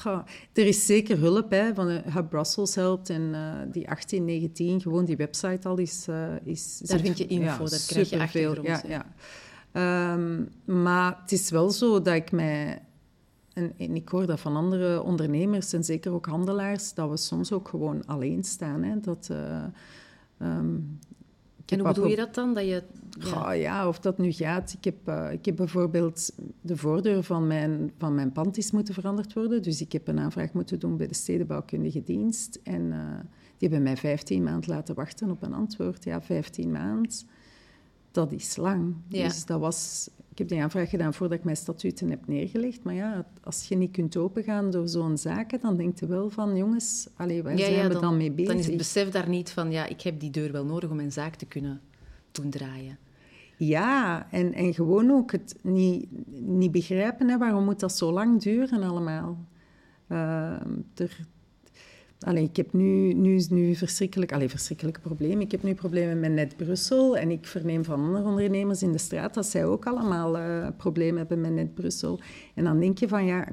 Ja, 0.04 0.26
er 0.54 0.66
is 0.66 0.86
zeker 0.86 1.18
hulp, 1.18 1.52
hè, 1.52 1.74
van 1.74 1.88
Hub 1.88 2.30
Brussels 2.30 2.76
helpt 2.76 3.10
en 3.10 3.22
uh, 3.22 3.56
die 3.72 3.86
1819, 3.86 4.82
gewoon 4.82 5.06
die 5.06 5.18
website 5.18 5.68
al 5.68 5.78
is... 5.78 6.06
Uh, 6.10 6.36
is 6.44 6.78
daar 6.78 7.00
vind 7.00 7.18
je 7.18 7.28
info, 7.28 7.64
ja, 7.64 7.70
daar 7.70 7.84
krijg 7.88 8.10
je 8.10 8.20
achtergrond. 8.20 8.68
Ja, 8.68 8.82
ja. 8.88 10.14
Um, 10.14 10.50
maar 10.66 11.18
het 11.22 11.32
is 11.32 11.50
wel 11.50 11.70
zo 11.70 12.02
dat 12.02 12.16
ik 12.16 12.32
mij 12.32 12.82
en, 13.54 13.96
ik 13.96 14.10
hoor 14.10 14.26
dat 14.26 14.40
van 14.40 14.56
andere 14.56 15.02
ondernemers 15.02 15.74
en 15.74 15.84
zeker 15.84 16.14
ook 16.14 16.26
handelaars, 16.26 16.94
dat 16.94 17.10
we 17.10 17.18
soms 17.18 17.52
ook 17.52 17.68
gewoon 17.68 18.06
alleen 18.06 18.44
staan. 18.44 18.84
Hè? 18.84 19.00
Dat, 19.00 19.30
uh, 19.32 19.64
um, 20.42 21.00
en 21.66 21.80
hoe 21.80 21.88
bedoel 21.88 22.08
je 22.08 22.16
dat 22.16 22.36
dan? 22.36 22.54
Dat 22.54 22.64
je, 22.64 22.84
ja. 23.20 23.52
ja, 23.52 23.88
of 23.88 24.00
dat 24.00 24.18
nu 24.18 24.32
gaat. 24.32 24.74
Ik 24.74 24.84
heb, 24.84 25.10
uh, 25.10 25.32
ik 25.32 25.46
heb 25.46 25.56
bijvoorbeeld 25.56 26.34
de 26.62 26.78
voordeur 26.78 27.24
van 27.24 27.48
mijn, 27.48 27.92
van 27.98 28.16
mijn 28.16 28.32
pand 28.32 28.58
is 28.58 28.72
moeten 28.72 28.94
veranderd 28.94 29.34
worden. 29.34 29.62
Dus 29.62 29.82
ik 29.82 29.92
heb 29.92 30.08
een 30.08 30.20
aanvraag 30.20 30.54
moeten 30.54 30.80
doen 30.80 30.98
bij 30.98 31.08
de 31.08 31.14
stedenbouwkundige 31.14 32.04
dienst. 32.04 32.60
En 32.64 32.82
uh, 32.82 32.98
die 33.58 33.70
hebben 33.70 33.84
mij 33.84 33.98
15 33.98 34.44
maanden 34.44 34.70
laten 34.70 34.96
wachten 34.96 35.32
op 35.32 35.44
een 35.44 35.54
antwoord. 35.54 36.04
Ja, 36.04 36.22
15 36.22 36.72
maanden, 36.72 37.12
dat 38.14 38.32
is 38.32 38.56
lang. 38.56 38.96
Ja. 39.08 39.24
Dus 39.24 39.46
dat 39.46 39.60
was 39.60 40.10
ik 40.34 40.40
heb 40.40 40.48
die 40.48 40.62
aanvraag 40.62 40.90
gedaan 40.90 41.14
voordat 41.14 41.38
ik 41.38 41.44
mijn 41.44 41.58
statuten 41.58 42.10
heb 42.10 42.28
neergelegd. 42.28 42.84
Maar 42.84 42.94
ja, 42.94 43.26
als 43.44 43.68
je 43.68 43.76
niet 43.76 43.92
kunt 43.92 44.18
opengaan 44.18 44.72
door 44.72 44.88
zo'n 44.88 45.18
zaken, 45.18 45.60
dan 45.62 45.78
denk 45.78 46.00
je 46.00 46.06
wel 46.06 46.30
van, 46.30 46.56
jongens, 46.56 47.08
allee, 47.16 47.44
waar 47.44 47.58
zijn 47.58 47.90
we 47.90 48.00
dan, 48.00 48.18
mee 48.18 48.32
bezig? 48.32 48.52
Dan 48.52 48.60
is 48.60 48.66
het 48.66 48.78
besef 48.78 49.10
daar 49.10 49.30
niet 49.30 49.52
van, 49.52 49.72
ja, 49.72 49.86
ik 49.86 50.02
heb 50.02 50.20
die 50.20 50.30
deur 50.30 50.52
wel 50.52 50.66
nodig 50.66 50.90
om 50.90 50.96
mijn 50.96 51.12
zaak 51.12 51.36
te 51.36 51.46
kunnen 51.46 51.82
doen 52.32 52.50
draaien. 52.50 52.98
Ja, 53.58 54.28
en, 54.32 54.54
en 54.54 54.74
gewoon 54.74 55.12
ook 55.12 55.32
het 55.32 55.56
niet, 55.62 56.08
niet 56.42 56.72
begrijpen, 56.72 57.30
hè, 57.30 57.38
waarom 57.38 57.64
moet 57.64 57.80
dat 57.80 57.98
zo 57.98 58.12
lang 58.12 58.42
duren 58.42 58.84
allemaal? 58.84 59.46
Uh, 60.08 60.18
er, 60.96 61.28
Allee, 62.24 62.44
ik 62.44 62.56
heb 62.56 62.74
nu, 62.74 63.14
nu, 63.14 63.46
nu 63.50 63.76
verschrikkelijk, 63.76 64.32
allee, 64.34 64.50
verschrikkelijke 64.50 65.00
problemen. 65.00 65.42
Ik 65.42 65.52
heb 65.52 65.64
nu 65.64 65.74
problemen 65.74 66.20
met 66.20 66.32
Net 66.32 66.58
Brussel. 66.58 67.18
En 67.18 67.32
ik 67.32 67.46
verneem 67.46 67.84
van 67.84 68.04
andere 68.04 68.26
ondernemers 68.26 68.84
in 68.84 68.92
de 68.92 68.98
straat 68.98 69.34
dat 69.34 69.46
zij 69.46 69.66
ook 69.66 69.86
allemaal 69.86 70.38
uh, 70.38 70.68
problemen 70.78 71.18
hebben 71.18 71.42
met 71.42 71.52
Net 71.52 71.74
Brussel. 71.74 72.20
En 72.54 72.64
dan 72.64 72.80
denk 72.80 72.98
je 72.98 73.08
van, 73.08 73.26
ja, 73.26 73.48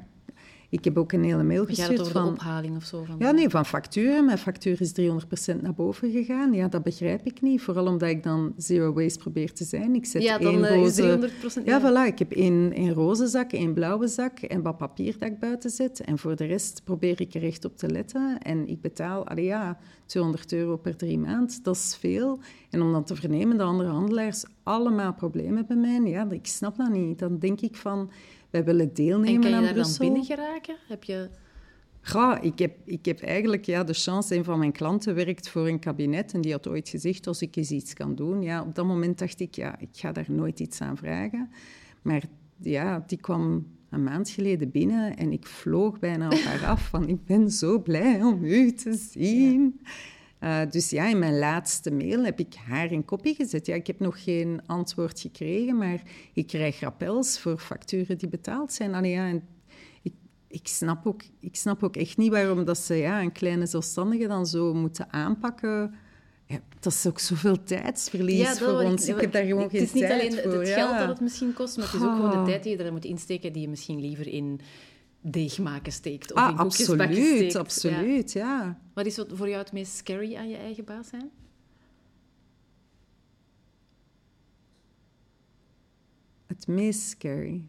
Ik 0.71 0.83
heb 0.83 0.97
ook 0.97 1.11
een 1.11 1.23
hele 1.23 1.43
mail 1.43 1.65
gestuurd 1.65 1.87
Gaat 1.87 1.97
het 1.97 2.07
over 2.07 2.11
van... 2.21 2.25
de 2.25 2.31
ophaling 2.31 2.75
of 2.75 2.83
zo? 2.83 3.03
Van 3.03 3.15
Ja, 3.19 3.31
nee, 3.31 3.49
van 3.49 3.65
facturen. 3.65 4.25
Mijn 4.25 4.37
factuur 4.37 4.81
is 4.81 4.93
300% 5.01 5.61
naar 5.61 5.73
boven 5.73 6.11
gegaan. 6.11 6.53
Ja, 6.53 6.67
dat 6.67 6.83
begrijp 6.83 7.25
ik 7.25 7.41
niet. 7.41 7.61
Vooral 7.61 7.85
omdat 7.85 8.09
ik 8.09 8.23
dan 8.23 8.53
zero 8.57 8.93
waste 8.93 9.19
probeer 9.19 9.53
te 9.53 9.63
zijn. 9.63 9.95
Ik 9.95 10.05
zet 10.05 10.21
Ja, 10.21 10.37
dan 10.37 10.53
één 10.53 10.63
eh, 10.63 10.83
is 10.83 10.99
roze... 10.99 11.29
300%. 11.61 11.63
Ja, 11.65 11.81
voilà. 11.81 12.07
Ik 12.07 12.19
heb 12.19 12.31
één, 12.31 12.71
één 12.73 12.93
roze 12.93 13.27
zak, 13.27 13.51
één 13.51 13.73
blauwe 13.73 14.07
zak 14.07 14.39
en 14.39 14.61
wat 14.61 14.77
papier 14.77 15.15
dat 15.19 15.29
ik 15.29 15.39
buiten 15.39 15.69
zet. 15.69 15.99
En 15.99 16.17
voor 16.17 16.35
de 16.35 16.45
rest 16.45 16.81
probeer 16.83 17.21
ik 17.21 17.33
er 17.33 17.43
echt 17.43 17.65
op 17.65 17.77
te 17.77 17.89
letten. 17.89 18.37
En 18.39 18.67
ik 18.67 18.81
betaal, 18.81 19.27
allee, 19.27 19.45
ja, 19.45 19.77
200 20.05 20.53
euro 20.53 20.77
per 20.77 20.95
drie 20.95 21.19
maand. 21.19 21.63
Dat 21.63 21.75
is 21.75 21.97
veel. 21.99 22.39
En 22.69 22.81
om 22.81 22.91
dan 22.91 23.03
te 23.03 23.15
vernemen 23.15 23.57
dat 23.57 23.67
andere 23.67 23.89
handelaars 23.89 24.43
allemaal 24.63 25.13
problemen 25.13 25.55
hebben 25.55 25.81
met 25.81 26.01
mij, 26.01 26.11
ja, 26.11 26.29
ik 26.29 26.47
snap 26.47 26.77
dat 26.77 26.89
niet. 26.89 27.19
Dan 27.19 27.39
denk 27.39 27.61
ik 27.61 27.75
van, 27.75 28.09
wij 28.51 28.63
willen 28.63 28.87
En 28.87 28.93
deelnemen 28.93 29.41
kan 29.41 29.49
je 29.49 29.55
aan 29.55 29.63
daar 29.63 29.73
dan 29.73 29.81
Brussel. 29.83 30.05
binnen 30.05 30.25
geraken? 30.25 30.75
Heb 30.87 31.03
je... 31.03 31.29
Ja, 32.03 32.41
ik 32.41 32.59
heb, 32.59 32.77
ik 32.85 33.05
heb 33.05 33.21
eigenlijk 33.21 33.65
ja, 33.65 33.83
de 33.83 33.93
chance. 33.93 34.35
Een 34.35 34.43
van 34.43 34.59
mijn 34.59 34.71
klanten 34.71 35.15
werkt 35.15 35.49
voor 35.49 35.67
een 35.67 35.79
kabinet 35.79 36.33
en 36.33 36.41
die 36.41 36.51
had 36.51 36.67
ooit 36.67 36.89
gezegd: 36.89 37.27
als 37.27 37.41
ik 37.41 37.55
eens 37.55 37.71
iets 37.71 37.93
kan 37.93 38.15
doen. 38.15 38.41
Ja, 38.41 38.61
op 38.61 38.75
dat 38.75 38.85
moment 38.85 39.19
dacht 39.19 39.39
ik: 39.39 39.55
ja, 39.55 39.79
ik 39.79 39.89
ga 39.91 40.11
daar 40.11 40.25
nooit 40.27 40.59
iets 40.59 40.81
aan 40.81 40.97
vragen. 40.97 41.49
Maar 42.01 42.23
ja, 42.57 43.03
die 43.07 43.19
kwam 43.19 43.67
een 43.89 44.03
maand 44.03 44.29
geleden 44.29 44.71
binnen 44.71 45.17
en 45.17 45.31
ik 45.31 45.45
vloog 45.45 45.99
bijna 45.99 46.25
op 46.25 46.39
haar 46.39 46.65
af. 46.65 46.87
Van 46.87 47.07
ik 47.07 47.25
ben 47.25 47.51
zo 47.51 47.79
blij 47.79 48.23
om 48.23 48.43
u 48.43 48.73
te 48.73 48.93
zien. 48.93 49.81
Eh, 50.41 50.59
dus 50.69 50.89
ja, 50.89 51.07
in 51.09 51.19
mijn 51.19 51.37
laatste 51.39 51.91
mail 51.91 52.23
heb 52.23 52.39
ik 52.39 52.53
haar 52.67 52.91
in 52.91 53.05
kopie 53.05 53.35
gezet. 53.35 53.65
Ja, 53.65 53.75
ik 53.75 53.87
heb 53.87 53.99
nog 53.99 54.23
geen 54.23 54.61
antwoord 54.65 55.19
gekregen, 55.19 55.77
maar 55.77 56.01
ik 56.33 56.47
krijg 56.47 56.79
rappels 56.79 57.39
voor 57.39 57.57
facturen 57.57 58.17
die 58.17 58.29
betaald 58.29 58.73
zijn. 58.73 58.93
Allee, 58.93 59.11
ja, 59.11 59.27
en 59.27 59.43
ik, 60.01 60.13
ik, 60.47 60.67
snap 60.67 61.05
ook, 61.07 61.21
ik 61.39 61.55
snap 61.55 61.83
ook 61.83 61.95
echt 61.95 62.17
niet 62.17 62.31
waarom 62.31 62.65
dat 62.65 62.77
ze 62.77 62.95
ja, 62.95 63.21
een 63.21 63.31
kleine 63.31 63.65
zelfstandige 63.65 64.27
dan 64.27 64.45
zo 64.45 64.73
moeten 64.73 65.13
aanpakken. 65.13 65.93
Ja, 66.45 66.59
dat 66.79 66.93
is 66.93 67.07
ook 67.07 67.19
zoveel 67.19 67.63
tijdsverlies 67.63 68.37
Ja, 68.37 68.55
voor 68.55 68.81
ons. 68.81 69.07
Ik, 69.07 69.21
heb 69.21 69.31
daar 69.31 69.45
gewoon 69.45 69.63
het 69.63 69.71
geen 69.71 69.81
is 69.81 69.93
niet 69.93 70.03
tijd 70.03 70.21
alleen 70.21 70.43
voor. 70.43 70.59
het 70.59 70.67
ja. 70.67 70.73
geld 70.73 70.97
dat 70.97 71.07
het 71.07 71.19
misschien 71.21 71.53
kost, 71.53 71.77
maar 71.77 71.85
het 71.85 71.95
is 71.95 72.01
ook 72.01 72.15
gewoon 72.15 72.29
de 72.29 72.35
Ah. 72.35 72.45
tijd 72.45 72.63
die 72.63 72.77
je 72.77 72.83
er 72.83 72.91
moet 72.91 73.05
insteken 73.05 73.53
die 73.53 73.61
je 73.61 73.69
misschien 73.69 73.99
liever 74.01 74.27
in 74.27 74.59
deeg 75.21 75.59
maken 75.59 75.91
steekt. 75.91 76.33
Of 76.33 76.37
Ah, 76.39 76.49
in 76.49 76.57
absoluut, 76.57 77.11
steekt. 77.11 77.53
Ja. 77.53 77.59
absoluut, 77.59 78.31
ja. 78.31 78.79
Wat 78.93 79.05
is 79.05 79.17
wat 79.17 79.27
voor 79.33 79.47
jou 79.47 79.61
het 79.61 79.71
meest 79.71 79.95
scary 79.95 80.35
aan 80.35 80.49
je 80.49 80.57
eigen 80.57 80.83
baas 80.83 81.07
zijn? 81.07 81.29
Het 86.47 86.67
meest 86.67 87.01
scary. 87.01 87.61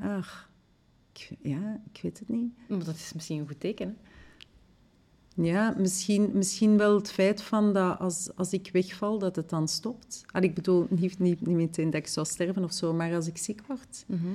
Ach, 0.00 0.50
ik, 1.12 1.36
ja, 1.42 1.80
ik 1.92 2.02
weet 2.02 2.18
het 2.18 2.28
niet. 2.28 2.52
Maar 2.68 2.84
dat 2.84 2.94
is 2.94 3.12
misschien 3.12 3.38
een 3.40 3.46
goed 3.46 3.60
teken. 3.60 3.88
Hè? 3.88 3.94
Ja, 5.42 5.74
misschien, 5.78 6.30
misschien 6.34 6.76
wel 6.76 6.94
het 6.94 7.10
feit 7.12 7.42
van 7.42 7.72
dat 7.72 7.98
als, 7.98 8.30
als 8.34 8.52
ik 8.52 8.70
wegval, 8.72 9.18
dat 9.18 9.36
het 9.36 9.48
dan 9.50 9.68
stopt. 9.68 10.24
Al, 10.32 10.42
ik 10.42 10.54
bedoel, 10.54 10.86
niet, 10.90 11.18
niet, 11.18 11.46
niet 11.46 11.56
meteen 11.56 11.90
dat 11.90 12.00
ik 12.00 12.06
zou 12.06 12.26
sterven 12.26 12.64
of 12.64 12.72
zo, 12.72 12.92
maar 12.92 13.14
als 13.14 13.26
ik 13.26 13.38
ziek 13.38 13.60
word. 13.66 14.04
Mhm. 14.06 14.28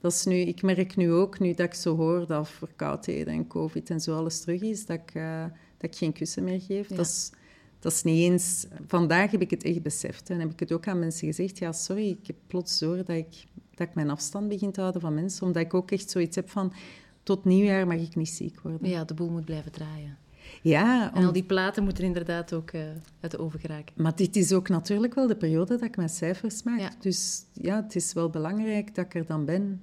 Dat 0.00 0.12
is 0.12 0.24
nu, 0.24 0.34
ik 0.34 0.62
merk 0.62 0.96
nu 0.96 1.12
ook, 1.12 1.38
nu 1.38 1.54
dat 1.54 1.66
ik 1.66 1.74
zo 1.74 1.96
hoor 1.96 2.26
dat 2.26 2.48
verkoudheden 2.48 3.34
en 3.34 3.46
covid 3.46 3.90
en 3.90 4.00
zo 4.00 4.16
alles 4.16 4.40
terug 4.40 4.62
is, 4.62 4.86
dat 4.86 4.98
ik, 4.98 5.14
eh, 5.14 5.44
dat 5.76 5.90
ik 5.90 5.96
geen 5.96 6.12
kussen 6.12 6.44
meer 6.44 6.60
geef. 6.60 6.88
Ja. 6.88 6.96
Dat, 6.96 7.06
is, 7.06 7.30
dat 7.78 7.92
is 7.92 8.02
niet 8.02 8.30
eens... 8.30 8.66
Vandaag 8.86 9.30
heb 9.30 9.40
ik 9.40 9.50
het 9.50 9.64
echt 9.64 9.82
beseft. 9.82 10.30
En 10.30 10.40
heb 10.40 10.50
ik 10.50 10.60
het 10.60 10.72
ook 10.72 10.86
aan 10.86 10.98
mensen 10.98 11.26
gezegd. 11.26 11.58
Ja, 11.58 11.72
sorry, 11.72 12.08
ik 12.08 12.26
heb 12.26 12.36
plots 12.46 12.78
door 12.78 12.96
dat 12.96 13.08
ik, 13.08 13.44
dat 13.74 13.88
ik 13.88 13.94
mijn 13.94 14.10
afstand 14.10 14.48
begin 14.48 14.72
te 14.72 14.80
houden 14.80 15.00
van 15.00 15.14
mensen. 15.14 15.46
Omdat 15.46 15.62
ik 15.62 15.74
ook 15.74 15.90
echt 15.90 16.10
zoiets 16.10 16.36
heb 16.36 16.50
van... 16.50 16.72
Tot 17.22 17.44
nieuwjaar 17.44 17.86
mag 17.86 18.00
ik 18.00 18.16
niet 18.16 18.28
ziek 18.28 18.60
worden. 18.60 18.88
Ja, 18.88 19.04
de 19.04 19.14
boel 19.14 19.30
moet 19.30 19.44
blijven 19.44 19.72
draaien. 19.72 20.18
Ja, 20.62 21.12
En 21.12 21.18
om- 21.20 21.24
al 21.26 21.32
die 21.32 21.44
platen 21.44 21.84
moeten 21.84 22.04
inderdaad 22.04 22.52
ook 22.52 22.70
eh, 22.70 22.80
uit 23.20 23.30
de 23.30 23.38
oven 23.38 23.60
geraken. 23.60 23.94
Maar 24.02 24.16
dit 24.16 24.36
is 24.36 24.52
ook 24.52 24.68
natuurlijk 24.68 25.14
wel 25.14 25.26
de 25.26 25.36
periode 25.36 25.66
dat 25.76 25.82
ik 25.88 25.96
mijn 25.96 26.08
cijfers 26.08 26.62
maak. 26.62 26.78
Ja. 26.80 26.90
Dus 27.00 27.44
ja, 27.52 27.82
het 27.82 27.94
is 27.96 28.12
wel 28.12 28.30
belangrijk 28.30 28.94
dat 28.94 29.04
ik 29.04 29.14
er 29.14 29.26
dan 29.26 29.44
ben. 29.44 29.82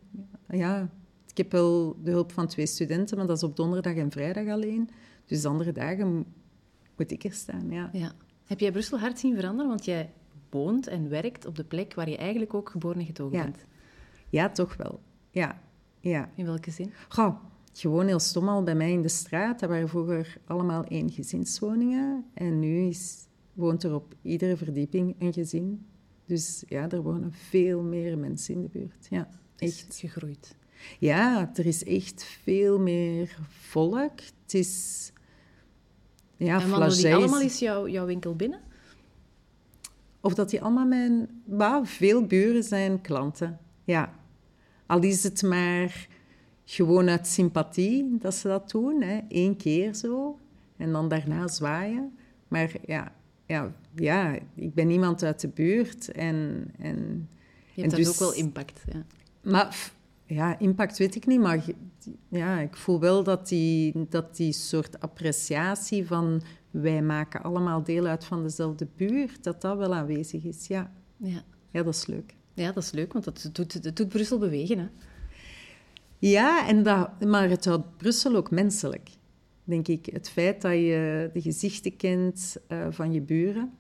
Ja, 0.49 0.89
ik 1.27 1.37
heb 1.37 1.51
wel 1.51 1.97
de 2.03 2.11
hulp 2.11 2.31
van 2.31 2.47
twee 2.47 2.65
studenten, 2.65 3.17
maar 3.17 3.27
dat 3.27 3.37
is 3.37 3.43
op 3.43 3.55
donderdag 3.55 3.95
en 3.95 4.11
vrijdag 4.11 4.47
alleen. 4.47 4.89
Dus 5.25 5.41
de 5.41 5.47
andere 5.47 5.71
dagen 5.71 6.13
mo- 6.13 6.25
moet 6.97 7.11
ik 7.11 7.23
er 7.23 7.33
staan, 7.33 7.69
ja. 7.71 7.89
Ja. 7.93 8.11
Heb 8.45 8.59
jij 8.59 8.71
Brussel 8.71 8.99
hard 8.99 9.19
zien 9.19 9.35
veranderen? 9.35 9.67
Want 9.67 9.85
jij 9.85 10.11
woont 10.49 10.87
en 10.87 11.09
werkt 11.09 11.45
op 11.45 11.55
de 11.55 11.63
plek 11.63 11.93
waar 11.93 12.09
je 12.09 12.17
eigenlijk 12.17 12.53
ook 12.53 12.69
geboren 12.69 12.99
en 12.99 13.05
getogen 13.05 13.37
Ja. 13.37 13.43
bent. 13.43 13.65
Ja, 14.29 14.49
toch 14.49 14.75
wel. 14.77 14.99
Ja, 15.31 15.61
ja. 15.99 16.29
In 16.35 16.45
welke 16.45 16.71
zin? 16.71 16.91
Goh, 17.09 17.35
gewoon 17.79 18.07
heel 18.07 18.19
stom 18.19 18.49
al 18.49 18.63
bij 18.63 18.75
mij 18.75 18.91
in 18.91 19.01
de 19.01 19.07
straat. 19.09 19.59
Dat 19.59 19.69
waren 19.69 19.89
vroeger 19.89 20.37
allemaal 20.45 20.83
eengezinswoningen. 20.83 22.25
En 22.33 22.59
nu 22.59 22.87
is, 22.87 23.25
woont 23.53 23.83
er 23.83 23.93
op 23.95 24.15
iedere 24.21 24.57
verdieping 24.57 25.15
een 25.19 25.33
gezin. 25.33 25.85
Dus 26.25 26.63
ja, 26.67 26.89
er 26.89 27.01
wonen 27.01 27.33
veel 27.33 27.81
meer 27.81 28.17
mensen 28.17 28.53
in 28.53 28.61
de 28.61 28.67
buurt. 28.71 29.07
Ja, 29.09 29.29
Is 29.57 29.83
echt. 29.85 29.95
gegroeid. 29.97 30.55
Ja, 30.99 31.51
er 31.53 31.65
is 31.65 31.83
echt 31.83 32.23
veel 32.23 32.79
meer 32.79 33.37
volk. 33.49 34.19
Het 34.43 34.53
is... 34.53 35.11
Ja, 36.35 36.61
en 36.61 36.69
wandelen 36.69 36.97
die 36.97 37.07
is- 37.07 37.13
allemaal 37.13 37.41
eens 37.41 37.59
jouw, 37.59 37.87
jouw 37.87 38.05
winkel 38.05 38.35
binnen? 38.35 38.59
Of 40.21 40.33
dat 40.33 40.49
die 40.49 40.61
allemaal 40.61 40.85
mijn... 40.85 41.29
Bah, 41.45 41.85
veel 41.85 42.25
buren 42.25 42.63
zijn 42.63 43.01
klanten. 43.01 43.59
Ja. 43.83 44.13
Al 44.85 45.01
is 45.01 45.23
het 45.23 45.41
maar 45.41 46.07
gewoon 46.69 47.09
uit 47.09 47.27
sympathie 47.27 48.17
dat 48.19 48.35
ze 48.35 48.47
dat 48.47 48.69
doen. 48.71 49.01
Hè. 49.01 49.19
Eén 49.29 49.55
keer 49.55 49.93
zo. 49.95 50.39
En 50.77 50.91
dan 50.91 51.07
daarna 51.07 51.47
zwaaien. 51.47 52.17
Maar 52.47 52.71
ja, 52.85 53.11
ja, 53.45 53.73
ja 53.95 54.37
ik 54.55 54.73
ben 54.73 54.89
iemand 54.89 55.23
uit 55.23 55.39
de 55.41 55.47
buurt. 55.47 56.11
En, 56.11 56.67
en, 56.79 57.29
Je 57.73 57.81
hebt 57.81 57.93
En 57.93 57.99
dus- 57.99 58.07
ook 58.09 58.19
wel 58.19 58.33
impact. 58.33 58.83
Ja. 58.91 59.05
maar 59.51 59.91
ja, 60.25 60.59
impact 60.59 60.97
weet 60.97 61.15
ik 61.15 61.25
niet. 61.25 61.39
Maar 61.39 61.63
ja, 62.29 62.59
ik 62.59 62.75
voel 62.75 62.99
wel 62.99 63.23
dat 63.23 63.47
die, 63.47 64.05
dat 64.09 64.35
die 64.35 64.53
soort 64.53 64.99
appreciatie 64.99 66.07
van... 66.07 66.41
Wij 66.71 67.01
maken 67.01 67.43
allemaal 67.43 67.83
deel 67.83 68.05
uit 68.05 68.25
van 68.25 68.43
dezelfde 68.43 68.87
buurt. 68.95 69.43
Dat 69.43 69.61
dat 69.61 69.77
wel 69.77 69.93
aanwezig 69.93 70.43
is. 70.43 70.67
Ja, 70.67 70.91
Ja. 71.17 71.43
ja 71.71 71.83
dat 71.83 71.93
is 71.93 72.05
leuk. 72.05 72.35
ja, 72.53 72.71
dat 72.71 72.83
is 72.83 72.91
leuk, 72.91 73.13
want 73.13 73.25
dat 73.25 73.49
doet, 73.51 73.83
dat 73.83 73.95
doet 73.95 74.07
Brussel 74.09 74.37
bewegen. 74.37 74.77
Hè? 74.79 74.85
Ja, 76.19 76.67
en 76.67 76.83
dat, 76.83 77.25
maar 77.25 77.49
het 77.49 77.65
houdt 77.65 77.97
Brussel 77.97 78.35
ook 78.35 78.51
menselijk, 78.51 79.09
denk 79.63 79.87
ik. 79.87 80.05
Het 80.05 80.29
feit 80.29 80.61
dat 80.61 80.71
je 80.71 81.29
de 81.33 81.41
gezichten 81.41 81.95
kent 81.95 82.57
eh, 82.67 82.87
van 82.89 83.11
je 83.11 83.21
buren 83.21 83.71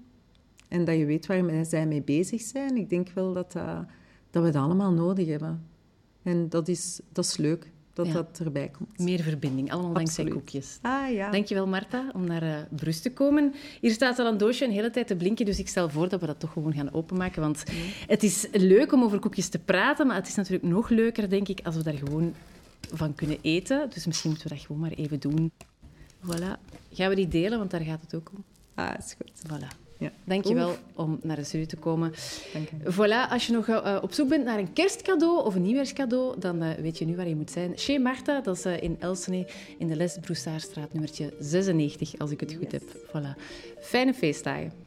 en 0.67 0.85
dat 0.85 0.97
je 0.97 1.05
weet 1.05 1.25
waar 1.25 1.65
zij 1.65 1.87
mee 1.87 2.01
bezig 2.01 2.41
zijn, 2.41 2.77
ik 2.77 2.89
denk 2.89 3.09
wel 3.09 3.33
dat, 3.33 3.51
dat, 4.29 4.43
we 4.43 4.51
dat 4.51 4.55
allemaal 4.55 4.91
nodig 4.91 5.27
hebben. 5.27 5.65
En 6.23 6.49
dat 6.49 6.67
is, 6.67 6.99
dat 7.11 7.25
is 7.25 7.37
leuk, 7.37 7.71
dat 7.97 8.07
Ja. 8.07 8.13
dat 8.13 8.39
erbij 8.43 8.69
komt. 8.77 8.99
Meer 8.99 9.19
verbinding, 9.21 9.71
allemaal 9.71 9.93
dankzij 9.93 10.23
Absoluut. 10.23 10.43
koekjes. 10.43 10.77
Ah 10.81 11.11
ja. 11.13 11.31
Dankjewel, 11.31 11.67
Marta, 11.67 12.11
om 12.13 12.25
naar 12.25 12.41
eh 12.43 12.55
Brust 12.69 13.01
te 13.01 13.11
komen. 13.13 13.53
Hier 13.81 13.91
staat 13.91 14.19
al 14.19 14.25
een 14.25 14.37
doosje 14.37 14.65
een 14.65 14.71
hele 14.71 14.89
tijd 14.89 15.07
te 15.07 15.15
blinken, 15.15 15.45
dus 15.45 15.59
ik 15.59 15.67
stel 15.67 15.89
voor 15.89 16.09
dat 16.09 16.19
we 16.19 16.25
dat 16.25 16.39
toch 16.39 16.51
gewoon 16.51 16.73
gaan 16.73 16.93
openmaken. 16.93 17.41
Want 17.41 17.63
het 18.07 18.23
is 18.23 18.47
leuk 18.51 18.91
om 18.93 19.03
over 19.03 19.19
koekjes 19.19 19.49
te 19.49 19.59
praten, 19.59 20.07
maar 20.07 20.15
het 20.15 20.27
is 20.27 20.35
natuurlijk 20.35 20.63
nog 20.63 20.89
leuker, 20.89 21.29
denk 21.29 21.47
ik, 21.47 21.59
als 21.63 21.75
we 21.75 21.83
daar 21.83 21.97
gewoon 21.97 22.33
van 22.93 23.15
kunnen 23.15 23.37
eten. 23.41 23.89
Dus 23.93 24.05
misschien 24.05 24.29
moeten 24.29 24.47
we 24.49 24.55
dat 24.55 24.65
gewoon 24.65 24.81
maar 24.81 24.91
even 24.91 25.19
doen. 25.19 25.51
Voilà. 26.25 26.59
Gaan 26.93 27.09
we 27.09 27.15
die 27.15 27.27
delen, 27.27 27.57
want 27.57 27.71
daar 27.71 27.81
gaat 27.81 28.01
het 28.01 28.15
ook 28.15 28.31
om. 28.35 28.43
Ah, 28.75 28.93
is 28.99 29.15
goed. 29.17 29.31
Voilà. 29.51 29.86
Ja. 29.97 30.11
Dankjewel 30.23 30.75
om 30.95 31.19
naar 31.21 31.35
de 31.35 31.43
studio 31.43 31.65
te 31.65 31.75
komen. 31.75 32.13
Dank 32.53 32.69
je. 32.69 32.91
Voilà, 32.93 33.31
als 33.31 33.47
je 33.47 33.53
nog 33.53 33.67
eh, 33.67 33.97
op 34.01 34.13
zoek 34.13 34.29
bent 34.29 34.43
naar 34.43 34.59
een 34.59 34.73
kerstcadeau 34.73 35.45
of 35.45 35.55
een 35.55 35.61
nieuwjaarscadeau, 35.61 36.39
dan 36.39 36.61
eh, 36.61 36.81
weet 36.81 36.97
je 36.97 37.05
nu 37.05 37.15
waar 37.15 37.27
je 37.27 37.35
moet 37.35 37.51
zijn. 37.51 37.71
Chez 37.75 37.97
Marta, 37.97 38.41
dat 38.41 38.57
is 38.57 38.65
eh, 38.65 38.81
in 38.81 38.95
Elsene, 38.99 39.47
in 39.77 39.87
de 39.87 39.95
Les 39.95 40.17
Broussaarstraat, 40.21 40.93
nummertje 40.93 41.33
96, 41.39 42.17
als 42.17 42.31
ik 42.31 42.39
het 42.39 42.53
goed 42.53 42.71
heb. 42.71 42.83
Voilà. 42.83 43.41
Fijne 43.79 44.13
feestdagen. 44.13 44.86